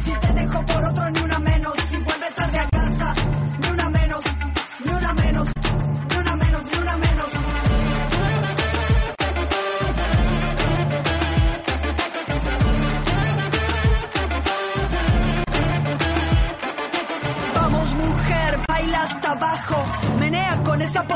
[0.04, 1.37] Si te dejo por otro, ni una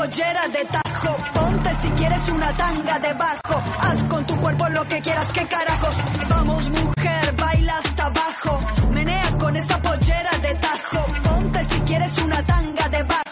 [0.03, 4.99] pollera de tajo, ponte si quieres una tanga debajo, haz con tu cuerpo lo que
[4.99, 5.95] quieras, que carajos.
[6.27, 8.59] Vamos mujer, baila hasta abajo,
[8.91, 13.23] menea con esa pollera de tajo, ponte si quieres una tanga debajo,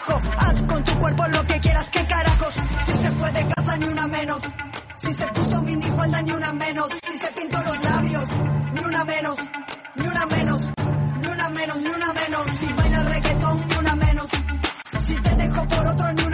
[1.14, 2.54] por lo que quieras, que carajos.
[2.86, 4.40] Si se fue de casa, ni una menos.
[4.96, 6.88] Si se puso minifalda, ni una menos.
[7.06, 8.24] Si se pintó los labios,
[8.74, 9.36] ni una menos.
[9.96, 10.60] Ni una menos.
[11.20, 12.46] Ni una menos, ni una menos.
[12.60, 14.28] Si baila reggaetón, ni una menos.
[15.06, 16.31] Si te dejo por otro, ni una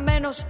[0.00, 0.46] menos,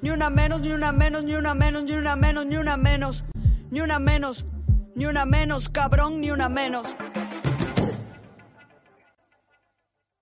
[0.00, 3.24] ni una menos, ni una menos, ni una menos, ni una menos, ni una menos,
[3.70, 4.46] ni una menos,
[4.94, 6.96] ni una menos, cabrón, ni una menos.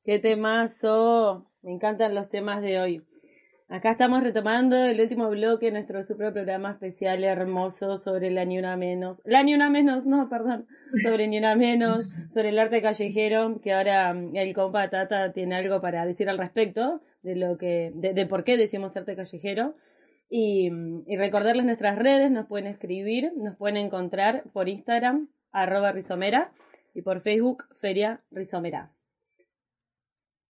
[0.04, 1.46] Qué temazo.
[1.62, 3.02] Me encantan los temas de hoy.
[3.68, 8.58] Acá estamos retomando el último bloque de nuestro super programa especial hermoso sobre la Ni
[8.58, 9.22] Una Menos.
[9.24, 10.66] La Ni Una Menos, no, perdón.
[11.04, 15.54] Sobre Ni Una Menos, sobre el arte callejero, que ahora mm, el compa Tata tiene
[15.54, 19.74] algo para decir al respecto de lo que, de, de por qué decimos arte callejero.
[20.28, 20.70] Y,
[21.06, 26.52] y recordarles nuestras redes, nos pueden escribir, nos pueden encontrar por Instagram, arroba rizomera,
[26.94, 28.92] y por Facebook, Feria Rizomera.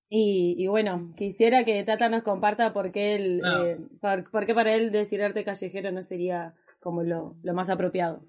[0.09, 3.65] Y, y bueno, quisiera que Tata nos comparta por qué, él, Ah.
[3.65, 7.71] eh, por, por qué para él decir arte callejero no sería como lo, lo más
[7.71, 8.23] apropiado.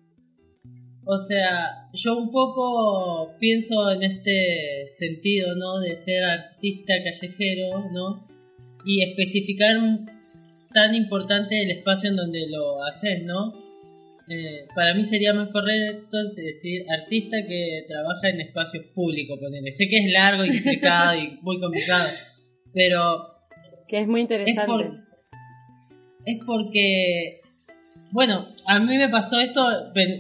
[1.04, 5.80] O sea, yo un poco pienso en este sentido, ¿no?
[5.80, 8.28] De ser artista callejero, ¿no?
[8.86, 10.06] Y especificar un-
[10.74, 13.54] tan importante el espacio en donde lo haces, ¿no?
[14.30, 19.72] Eh, para mí sería más correcto decir artista que trabaja en espacios públicos, ponele.
[19.74, 22.10] Sé que es largo y explicado y muy complicado,
[22.74, 23.28] pero
[23.90, 24.66] Que es muy es, interesante.
[24.72, 25.00] por-
[26.26, 27.42] es porque,
[28.12, 29.68] bueno, a mí me pasó esto,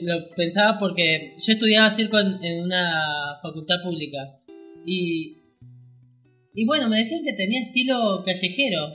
[0.01, 4.17] lo pensaba porque yo estudiaba circo en, en una facultad pública
[4.85, 5.37] y,
[6.53, 8.87] y bueno, me decían que tenía estilo callejero.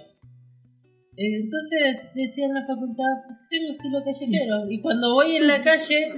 [1.17, 3.05] Eh, Entonces decía en la facultad,
[3.51, 4.71] tengo estilo callejero.
[4.71, 6.13] Y cuando voy en la calle,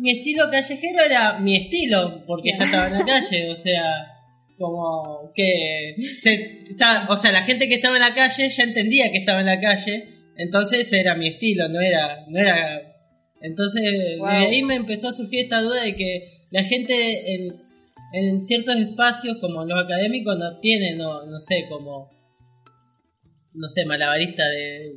[0.00, 3.84] mi estilo callejero era mi estilo, porque ya estaba en la calle, o sea,
[4.58, 9.10] como que se, está- o sea, la gente que estaba en la calle ya entendía
[9.12, 12.80] que estaba en la calle, entonces era mi estilo, no era, no era,
[13.42, 13.82] entonces
[14.18, 14.28] Wow.
[14.28, 17.52] de ahí me empezó a surgir esta duda de que la gente en,
[18.12, 22.10] en ciertos espacios como los académicos no tienen, no, no sé, como,
[23.54, 24.92] no sé, malabarista de,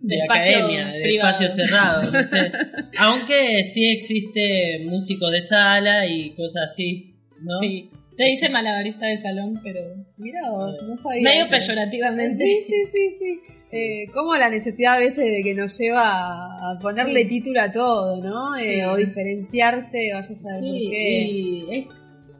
[0.00, 1.30] de, academia, de privado.
[1.42, 2.52] espacio cerrado, no sé.
[2.98, 7.58] Aunque sí existe músicos de sala y cosas así, ¿no?
[7.60, 9.80] Sí, se dice malabarista de salón, pero
[10.16, 11.22] Mira no sabía.
[11.22, 11.50] medio eso.
[11.50, 12.44] peyorativamente.
[12.44, 13.40] Sí, sí, sí, sí.
[13.70, 18.16] Eh, como la necesidad a veces de que nos lleva a ponerle título a todo,
[18.22, 18.56] ¿no?
[18.56, 18.82] Eh, Sí.
[18.82, 21.22] O diferenciarse, vaya a saber por Sí, qué.
[21.22, 21.86] y es-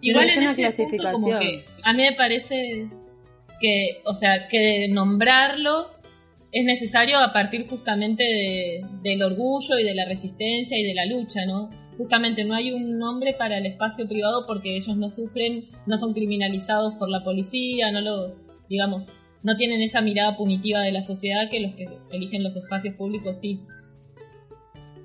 [0.01, 1.13] Igual en ese punto clasificación.
[1.23, 2.89] como que a mí me parece
[3.61, 5.89] que, o sea, que nombrarlo
[6.53, 11.05] es necesario a partir justamente de- del orgullo y de la resistencia y de la
[11.07, 11.69] lucha, ¿no?
[11.97, 16.15] Justamente no hay un nombre para el espacio privado porque ellos no sufren, no son
[16.15, 18.35] criminalizados por la policía, no lo,
[18.69, 22.95] digamos, no tienen esa mirada punitiva de la sociedad que los que eligen los espacios
[22.95, 23.61] públicos sí.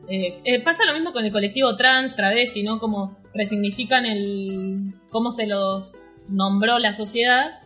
[0.10, 2.80] Eh, eh, pasa lo mismo con el colectivo trans, travesti, ¿no?
[2.80, 5.96] Como resignifican el cómo se los
[6.28, 7.62] nombró la sociedad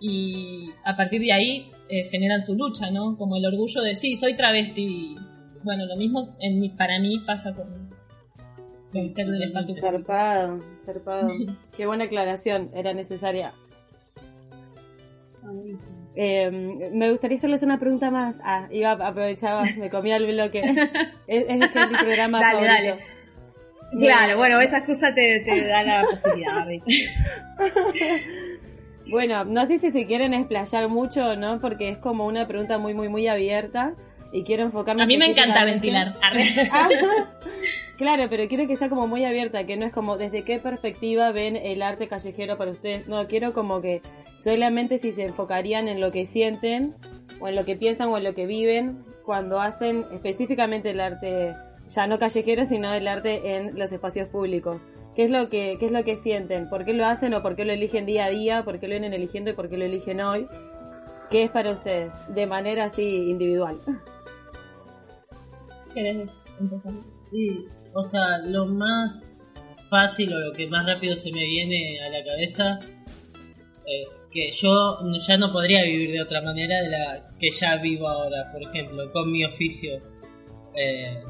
[0.00, 3.16] y a partir de ahí eh, generan su lucha, ¿no?
[3.16, 5.16] Como el orgullo de sí, soy travesti.
[5.64, 7.90] Bueno, lo mismo en mi- para mí pasa con,
[8.92, 9.74] con ser del espacio.
[9.74, 11.28] Zarpado, zarpado.
[11.76, 13.52] Qué buena aclaración, era necesaria.
[16.16, 18.40] Eh, me gustaría hacerles una pregunta más.
[18.42, 20.60] Ah, iba, aprovechaba, me comía el bloque.
[21.26, 23.04] es, es que es mi programa Dale, favorito.
[23.98, 26.66] Claro, bueno, esa excusa te, te da la posibilidad.
[29.08, 32.76] Bueno, no sé si se quieren explayar mucho o no, porque es como una pregunta
[32.76, 33.94] muy, muy, muy abierta.
[34.32, 36.16] Y quiero enfocarme A mí me encanta ventilar.
[36.72, 36.88] Ah,
[37.96, 41.32] claro, pero quiero que sea como muy abierta, que no es como desde qué perspectiva
[41.32, 43.08] ven el arte callejero para ustedes.
[43.08, 44.02] No, quiero como que
[44.42, 46.94] solamente si se enfocarían en lo que sienten,
[47.40, 51.54] o en lo que piensan, o en lo que viven, cuando hacen específicamente el arte,
[51.88, 54.80] ya no callejero, sino el arte en los espacios públicos.
[55.14, 56.68] ¿Qué es lo que, qué es lo que sienten?
[56.68, 58.64] ¿Por qué lo hacen o por qué lo eligen día a día?
[58.64, 60.46] ¿Por qué lo vienen eligiendo y por qué lo eligen hoy?
[61.30, 62.12] ¿Qué es para ustedes?
[62.28, 63.80] De manera así individual.
[65.94, 66.30] ¿Querés
[66.60, 66.92] empezar?
[67.30, 67.66] Sí,
[67.96, 69.24] o sea, lo más
[69.88, 72.78] fácil o lo que más rápido se me viene a la cabeza,
[73.86, 78.06] eh, que yo ya no podría vivir de otra manera de la que ya vivo
[78.06, 80.00] ahora, por ejemplo, con mi oficio.
[80.74, 81.22] Eh,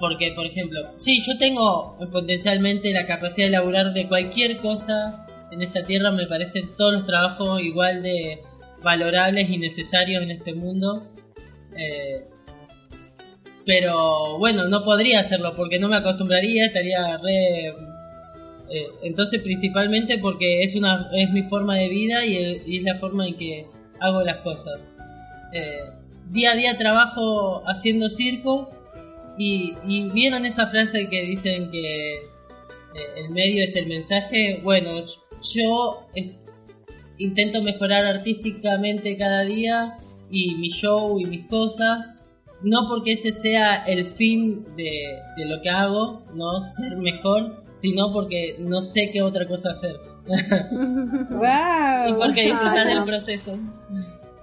[0.00, 5.62] porque, por ejemplo, sí, yo tengo potencialmente la capacidad de laburar de cualquier cosa en
[5.62, 8.40] esta tierra, me parecen todos los trabajos igual de
[8.82, 11.06] valorables y necesarios en este mundo.
[11.76, 12.24] Eh,
[13.66, 17.74] pero bueno, no podría hacerlo porque no me acostumbraría, estaría re...
[18.68, 23.26] Eh, entonces principalmente porque es una es mi forma de vida y, es la forma
[23.26, 23.66] en que
[24.00, 24.80] hago las cosas.
[25.52, 25.90] Eh,
[26.30, 28.70] día a día trabajo haciendo circo
[29.36, 32.20] y, y vieron esa frase que dicen que eh,
[33.16, 34.60] el medio es el mensaje.
[34.62, 35.04] Bueno,
[35.54, 36.06] yo
[37.18, 39.96] intento mejorar artísticamente cada día
[40.30, 42.15] y mi show y mis cosas
[42.66, 48.56] no porque ese sea el fin de, lo que hago, no ser mejor, sino porque
[48.58, 49.94] no sé qué otra cosa hacer.
[51.30, 52.08] wow.
[52.08, 53.56] y porque disfrutar del proceso.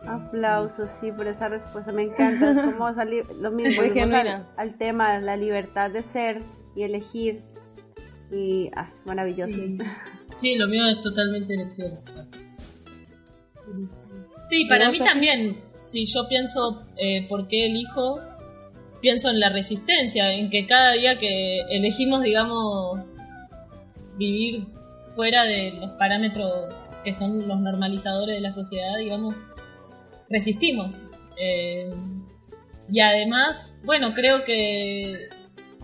[0.08, 1.92] Aplausos, sí, por esa respuesta.
[1.92, 2.52] Me encanta.
[2.52, 6.42] Es como salir lo mismo al, al, tema, la libertad de ser
[6.78, 7.42] y elegir.
[8.32, 9.60] Y, ah, maravilloso.
[10.34, 12.00] Sí, lo mío es totalmente elección.
[14.50, 18.20] Sí, para mí también si yo pienso eh, por qué elijo,
[19.02, 23.06] pienso en la resistencia, en que cada día que elegimos, digamos,
[24.18, 24.66] vivir
[25.16, 26.74] fuera de los parámetros
[27.04, 29.36] que son los normalizadores de la sociedad, digamos,
[30.30, 31.12] resistimos.
[31.38, 31.92] Eh,
[32.90, 35.28] y además, bueno, creo que,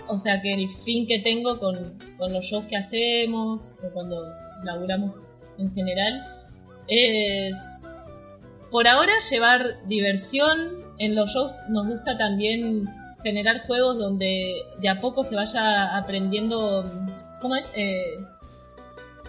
[0.07, 1.75] o sea, que el fin que tengo con,
[2.17, 4.23] con los shows que hacemos, o cuando
[4.63, 5.13] laburamos
[5.57, 6.25] en general,
[6.87, 7.78] es
[8.71, 10.87] por ahora llevar diversión.
[10.97, 12.85] En los shows nos gusta también
[13.23, 16.85] generar juegos donde de a poco se vaya aprendiendo,
[17.41, 17.65] ¿cómo es?
[17.75, 18.17] Eh,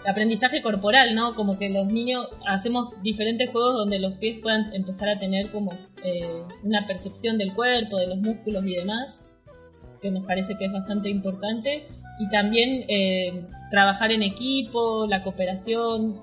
[0.05, 1.33] aprendizaje corporal, ¿no?
[1.33, 5.71] Como que los niños hacemos diferentes juegos donde los pies puedan empezar a tener como
[6.03, 9.23] eh, una percepción del cuerpo, de los músculos y demás,
[10.01, 11.87] que nos parece que es bastante importante.
[12.19, 16.21] Y también eh, trabajar en equipo, la cooperación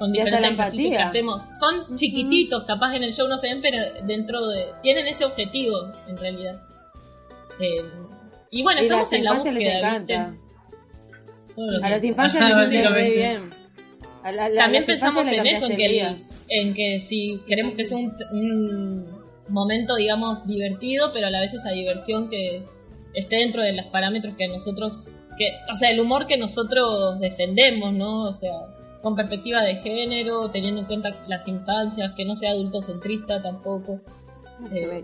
[0.00, 1.42] con diferentes ejercicios que hacemos.
[1.60, 3.76] Son chiquititos, capaz en el show no se ven, pero
[4.06, 4.64] dentro de...
[4.82, 5.76] Tienen ese objetivo,
[6.08, 6.58] en realidad.
[7.60, 7.84] Eh,
[8.50, 10.34] y bueno, estamos en la búsqueda, les encanta.
[11.82, 13.50] A las infancias les muy bien.
[14.56, 16.16] También pensamos en eso, en que,
[16.48, 21.52] en que si queremos que sea un, un momento, digamos, divertido, pero a la vez
[21.52, 22.62] esa diversión que
[23.12, 27.92] esté dentro de los parámetros que nosotros, que, o sea, el humor que nosotros defendemos,
[27.92, 28.30] ¿no?
[28.30, 28.50] O sea,
[29.02, 34.00] con perspectiva de género, teniendo en cuenta las infancias, que no sea adultocentrista tampoco.
[34.72, 35.02] Eh,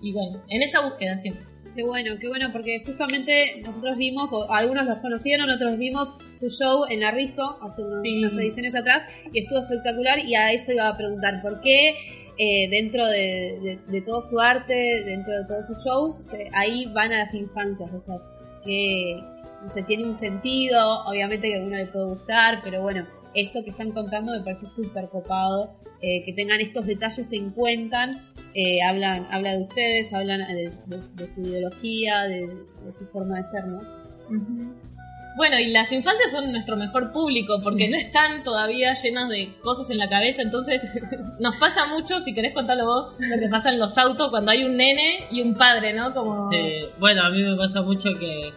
[0.00, 1.44] y bueno, en esa búsqueda siempre.
[1.74, 6.08] Qué bueno, qué bueno, porque justamente nosotros vimos, o algunos los conocieron, otros vimos
[6.40, 10.72] tu show en la Rizo hace unas ediciones atrás y estuvo espectacular y a eso
[10.72, 11.90] iba a preguntar, ¿por qué
[12.38, 16.18] eh, dentro de, todo su arte, dentro de todo su show,
[16.52, 17.92] ahí van a las infancias?
[17.94, 18.16] O sea,
[19.62, 23.62] que, se tiene un sentido, obviamente que a uno le puede gustar, pero bueno, esto
[23.62, 28.12] que están contando me parece súper copado, eh, que tengan estos detalles en cuenta,
[28.54, 30.40] eh, hablan, habla de ustedes, hablan
[30.86, 32.48] de, su ideología, de,
[32.98, 33.80] su forma de ser, ¿no?
[35.36, 39.88] Bueno, y las infancias son nuestro mejor público porque no están todavía llenas de cosas
[39.90, 40.82] en la cabeza, entonces
[41.38, 44.64] nos pasa mucho, si querés contarlo vos, lo que pasa en los autos cuando hay
[44.64, 46.12] un nene y un padre, ¿no?
[46.12, 46.48] Como...
[46.50, 46.58] Sí,
[46.98, 48.52] bueno, a mí me pasa mucho que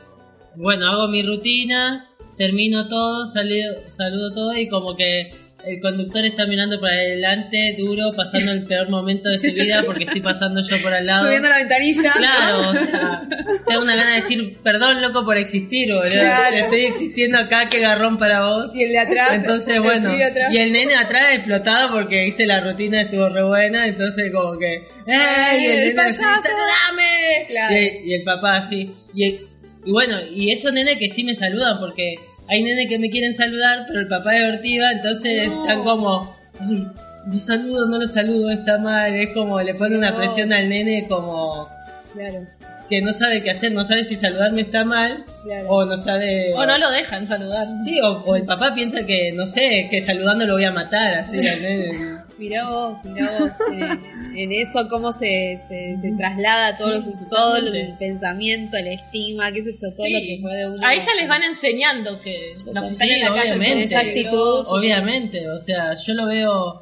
[0.56, 5.32] bueno, hago mi rutina, termino todo, saludo, saludo todo y como que
[5.66, 10.04] el conductor está mirando para adelante, duro, pasando el peor momento de su vida porque
[10.04, 11.26] estoy pasando yo por al lado.
[11.26, 12.12] Subiendo la ventanilla.
[12.12, 13.22] Claro, o sea,
[13.66, 16.10] tengo una gana de decir, perdón, loco, por existir, boludo.
[16.54, 18.76] Estoy existiendo acá, qué garrón para vos.
[18.76, 19.34] Y el de atrás.
[19.36, 20.14] Entonces, bueno,
[20.52, 24.86] y el nene atrás explotado porque hice la rutina, estuvo re buena, entonces como que,
[25.08, 25.64] ¡Ey!
[25.64, 27.46] Y el, nene, ¡saludame!
[27.48, 27.76] Claro.
[27.76, 28.94] Y, y, el papá así.
[29.14, 29.53] Y
[29.86, 32.16] y bueno, y esos nenes que sí me saludan, porque
[32.48, 36.88] hay nenes que me quieren saludar, pero el papá es Ortiva, entonces están como, ay,
[37.32, 41.08] lo saludo, no lo saludo, está mal, es como, le pone una presión al nene
[41.08, 41.70] como...
[42.14, 42.46] Claro.
[42.90, 45.26] que no sabe qué hacer, no sabe si saludarme está mal
[45.68, 46.54] o no sabe...
[46.54, 47.68] O no lo dejan saludar.
[47.84, 51.40] Sí, o, el papá piensa que, no sé, que saludando lo voy a matar, así.
[52.44, 54.00] mirá vos, mirá vos, eh,
[54.36, 59.88] en eso cómo se, se, traslada todo, todo el pensamiento, el estigma, qué sé yo,
[59.96, 60.86] todo lo que puede uno...
[60.86, 64.66] A ella les van enseñando que la sí, en la obviamente, esa actitud.
[64.68, 66.82] Obviamente, o sea, yo lo veo...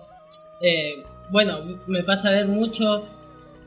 [0.61, 3.05] Eh, bueno, me pasa a ver mucho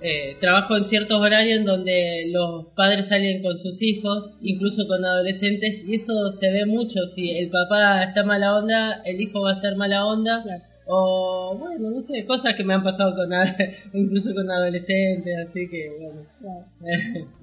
[0.00, 5.04] eh, trabajo en ciertos horarios en donde los padres salen con sus hijos, incluso con
[5.04, 7.06] adolescentes, y eso se ve mucho.
[7.14, 10.44] Si el papá está mala onda, el hijo va a estar mala onda.
[10.86, 13.30] O, bueno, no sé, cosas que me han pasado con
[13.94, 16.26] incluso con adolescentes, así que, bueno.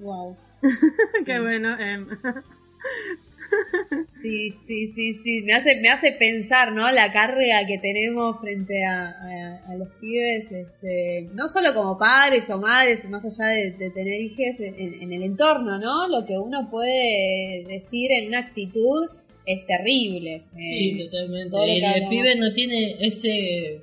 [0.00, 0.36] Wow.
[1.26, 1.78] Qué bueno.
[1.78, 2.06] Em.
[4.22, 5.42] Sí, sí, sí, sí.
[5.42, 6.90] Me hace, me hace pensar, ¿no?
[6.92, 13.04] La carga que tenemos frente a, los pibes, este, no solo como padres o madres,
[13.10, 16.06] más allá de, tener hijos en, el entorno, ¿no?
[16.08, 19.10] Lo que uno puede decir en una actitud
[19.46, 20.42] es terrible.
[20.56, 21.56] Sí, eh, totalmente.
[21.66, 23.80] Y el pibe no tiene ese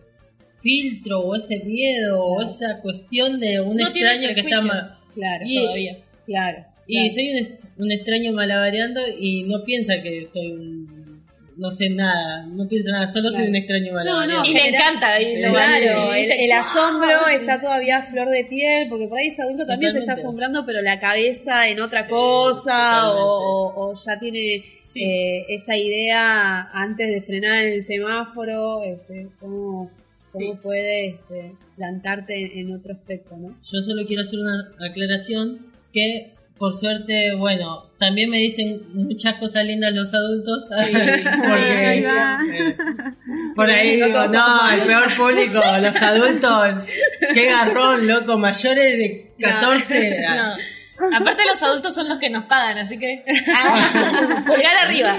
[0.61, 4.95] filtro o ese miedo o esa cuestión de un extraño que está más...
[5.13, 5.97] Claro, todavía.
[6.25, 6.65] Claro.
[6.87, 10.78] Y soy un, extraño malabareando y no piensa que soy un
[11.59, 14.49] no sé nada, no piensa nada, solo soy un extraño malabareando.
[14.49, 15.21] y me encanta.
[15.21, 19.65] Y claro, el, asombro está todavía a flor de piel, porque por ahí ese adulto
[19.65, 25.75] también se está asombrando, pero la cabeza en otra cosa, o, ya tiene eh, esa
[25.75, 29.91] idea antes de frenar el semáforo, este, cómo,
[30.31, 33.49] cómo puede este, plantarte en otro aspecto, ¿no?
[33.49, 35.59] Yo solo quiero hacer una aclaración
[35.91, 40.65] que por suerte, bueno, también me dicen muchas cosas lindas los adultos.
[40.69, 42.05] porque,
[43.55, 46.85] por ahí digo, no, el peor público, los adultos,
[47.33, 50.19] qué garrón, loco, mayores de 14.
[50.19, 51.15] No.
[51.15, 53.23] Aparte los adultos son los que nos pagan, así que
[54.45, 55.15] pulgar arriba.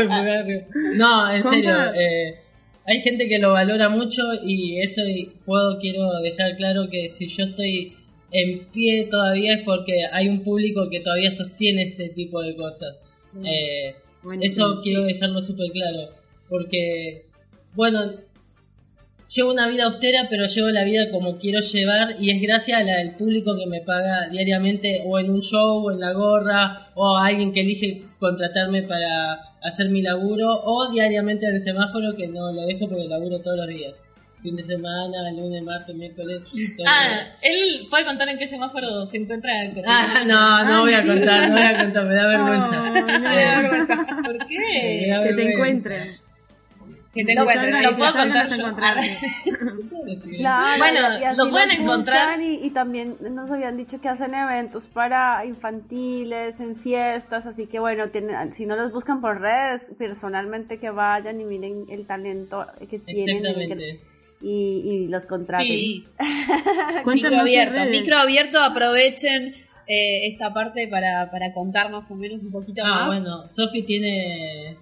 [0.95, 2.39] No, en serio, eh,
[2.87, 5.01] hay gente que lo valora mucho y eso
[5.47, 7.97] puedo quiero dejar claro que si yo estoy
[8.33, 12.97] en pie todavía es porque hay un público que todavía sostiene este tipo de cosas.
[13.33, 13.47] Mm.
[13.47, 13.95] Eh,
[14.43, 16.11] eso quiero dejarlo súper claro.
[16.49, 17.27] Porque,
[17.75, 18.13] bueno,
[19.35, 23.17] llevo una vida austera, pero llevo la vida como quiero llevar y es gracias al
[23.17, 27.27] público que me paga diariamente o en un show o en la gorra o a
[27.27, 32.53] alguien que elige contratarme para hacer mi laburo o diariamente en el semáforo que no
[32.53, 33.95] lo dejo porque laburo todos los días
[34.43, 36.43] fin de semana, lunes, martes, miércoles.
[36.87, 39.53] Ah, él puede contar en qué semáforo se encuentra.
[39.87, 42.77] Ah, no, no voy a contar, no voy a contar, me da vergüenza.
[42.77, 43.97] No, no me da vergüenza.
[43.97, 45.13] ¿Por qué?
[45.25, 46.17] Que te encuentren.
[47.13, 48.49] Que te encuentren, no, lo puedo contar.
[50.37, 52.41] Claro, bueno, lo pueden encontrar.
[52.41, 57.79] Y, y, también nos habían dicho que hacen eventos para infantiles, en fiestas, así que
[57.79, 62.67] bueno, tienen, si no los buscan por redes, personalmente que vayan y miren el talento
[62.89, 63.47] que tienen.
[63.47, 64.01] Exactamente
[64.41, 65.67] y, y los contraten.
[65.67, 66.07] Sí.
[67.07, 69.55] micro abierto, micro abierto, aprovechen
[69.87, 73.07] eh, esta parte para, para contar más o menos un poquito ah, más.
[73.09, 74.77] bueno, Sofi tiene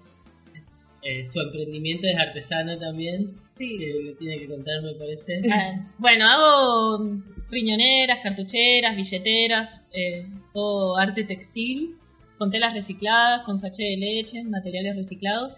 [1.01, 3.33] eh, su emprendimiento es artesano también.
[3.57, 3.77] Sí.
[3.77, 5.41] Que tiene que contar, me parece.
[5.51, 11.95] Ah, bueno, hago riñoneras, cartucheras, billeteras, eh, todo arte textil,
[12.37, 15.57] con telas recicladas, con sachet de leche, materiales reciclados.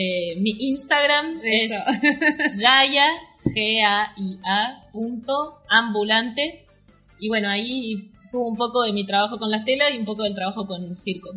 [0.00, 1.72] Eh, mi Instagram es
[2.56, 3.08] Gaia,
[3.46, 6.66] G-A-I-A, punto, ambulante.
[7.18, 10.22] Y bueno, ahí subo un poco de mi trabajo con las telas y un poco
[10.22, 11.30] del trabajo con circo.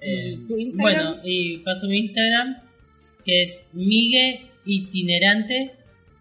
[0.00, 1.14] Eh, ¿Tu Instagram?
[1.14, 2.58] Bueno, y paso mi Instagram,
[3.24, 5.72] que es Migue Itinerante.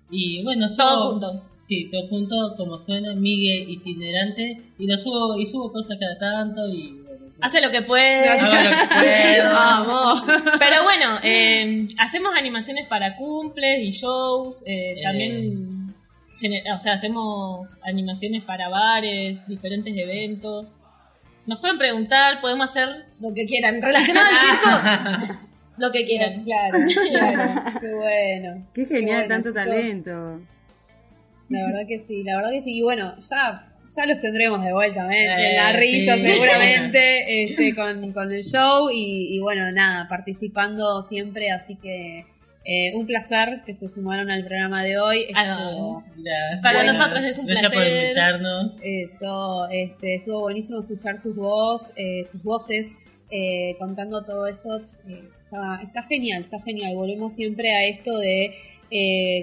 [0.09, 1.43] Y bueno, subo, todo junto.
[1.59, 4.59] Sí, todo junto, como suena, Migue Itinerante.
[4.79, 7.04] Y lo subo, y subo cosas cada tanto y
[7.45, 8.25] Hace lo que puede.
[9.43, 10.23] Vamos.
[10.57, 14.63] Pero bueno, eh, hacemos animaciones para cumples y shows.
[14.65, 15.93] Eh, también,
[16.73, 20.65] o sea, hacemos animaciones para bares, diferentes eventos.
[21.45, 23.79] Nos pueden preguntar, podemos hacer lo que quieran.
[23.79, 25.39] Relacionado al circo,
[25.77, 26.43] lo que quieran.
[26.45, 26.79] Claro,
[27.11, 27.79] claro.
[27.79, 28.67] Qué bueno.
[28.73, 30.41] Qué genial, tanto talento.
[31.49, 32.79] La verdad que sí, la verdad que sí.
[32.79, 35.23] Y bueno, ya ya los tendremos de vuelta, ¿eh?
[35.23, 41.75] en la risa seguramente, este, con, con, el show y, bueno, nada, participando siempre, así
[41.75, 42.25] que
[42.65, 45.27] eh, un placer que se sumaron al programa de hoy.
[45.35, 46.01] Ah,
[46.63, 47.71] para nosotros es un placer.
[47.71, 48.71] por invitarnos.
[48.81, 52.87] Eso, este, estuvo buenísimo escuchar sus voz, eh, sus voces
[53.29, 54.81] eh, contando todo esto.
[55.07, 56.95] Está, está, genial, está genial.
[56.95, 58.55] Volvemos siempre a esto de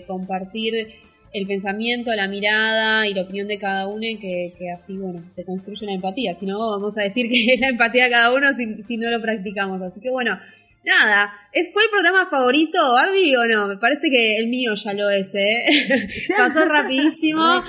[0.07, 1.02] compartir
[1.33, 5.45] el pensamiento, la mirada y la opinión de cada uno y que, así, bueno, se
[5.45, 6.35] construye la empatía.
[6.35, 9.21] Si no, vamos a decir que es la empatía de cada uno si, no lo
[9.21, 9.81] practicamos.
[9.81, 10.39] Así que bueno,
[10.85, 13.67] nada, ¿es, ¿fue el programa favorito, Barbie, o no?
[13.67, 15.65] Me parece que el mío ya lo es, ¿eh?
[16.37, 17.63] Pasó rapidísimo.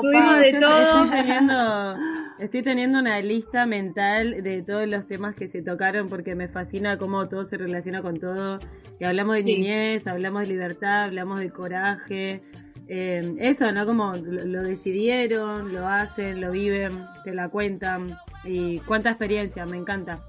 [0.00, 1.04] Tuvimos de todo.
[1.04, 1.96] Estoy teniendo,
[2.40, 6.98] estoy teniendo una lista mental de todos los temas que se tocaron porque me fascina
[6.98, 8.58] cómo todo se relaciona con todo.
[8.98, 12.42] Y hablamos de niñez, hablamos de libertad, hablamos de coraje,
[12.88, 13.86] eh, eso, ¿no?
[13.86, 20.20] Como lo, decidieron, lo hacen, lo viven, te la cuentan y cuánta experiencia, me encanta.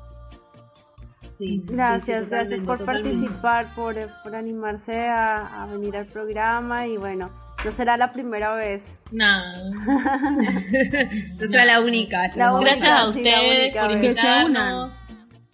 [1.38, 7.30] Sí, gracias, gracias por participar, por, por animarse a, a, venir al programa y bueno,
[7.66, 8.84] no será la primera vez.
[9.12, 9.44] No.
[9.82, 12.22] no será la única.
[12.34, 15.08] gracias a ustedes por invitarnos.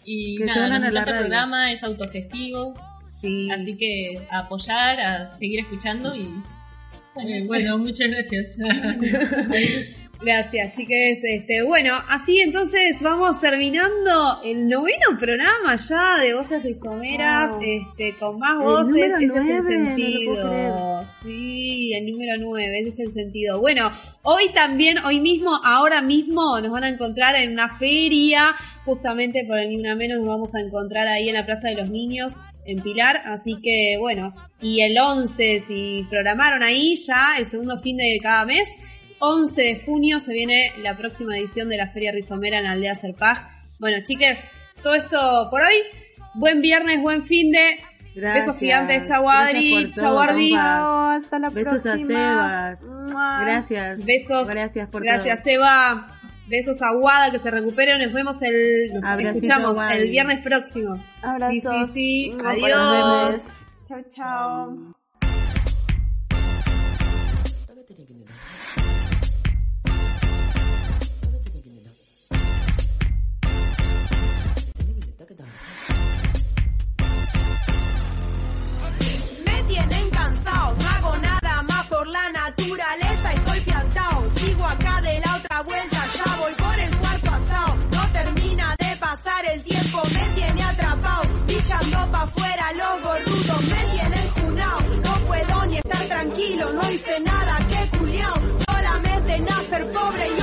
[0.04, 2.74] Y que nada, se unan programa es autogestivo.
[3.20, 3.50] Sí.
[3.52, 6.32] Así que a apoyar, a seguir escuchando y
[7.48, 8.58] bueno, muchas gracias.
[10.24, 11.18] Gracias, chiques.
[11.24, 18.38] Este, bueno, así entonces vamos terminando el noveno programa ya de Voces Rizomeras, este, con
[18.38, 21.04] más voces, ese es el sentido.
[21.24, 23.60] sí, el número nueve, ese es el sentido.
[23.60, 23.92] Bueno,
[24.22, 28.54] hoy también, hoy mismo, ahora mismo, nos van a encontrar en una feria,
[28.86, 31.76] justamente por el Ni Una Menos, nos vamos a encontrar ahí en la Plaza de
[31.76, 32.34] los Niños,
[32.68, 34.32] en Pilar, así que bueno,
[34.62, 38.70] y el 11, si programaron ahí ya el segundo fin de cada mes,
[39.20, 42.96] 11 de junio se viene la próxima edición de la Feria Rizomera en la Aldea
[42.96, 43.40] Serpaj.
[43.80, 44.40] Bueno, chiques,
[44.84, 45.76] todo esto por hoy.
[46.34, 47.80] Buen viernes, buen fin de.
[48.16, 50.54] Besos gigantes, chau Adri, chau Arby.
[50.54, 52.80] hasta la Besos a Sebas.
[53.42, 54.06] Gracias.
[54.06, 54.48] Besos.
[54.50, 56.20] Gracias por Gracias, Seba.
[56.48, 57.98] Besos a Guada, que se recupere.
[57.98, 58.94] Nos vemos el.
[58.94, 60.98] Nos escuchamos el viernes próximo.
[61.22, 61.54] Abrazo.
[61.54, 62.38] Sí, sí, sí.
[62.46, 63.61] Adiós.
[63.92, 64.92] Chao, chao.
[96.70, 98.36] no hice nada que culiao,
[98.70, 100.41] solamente nacer pobre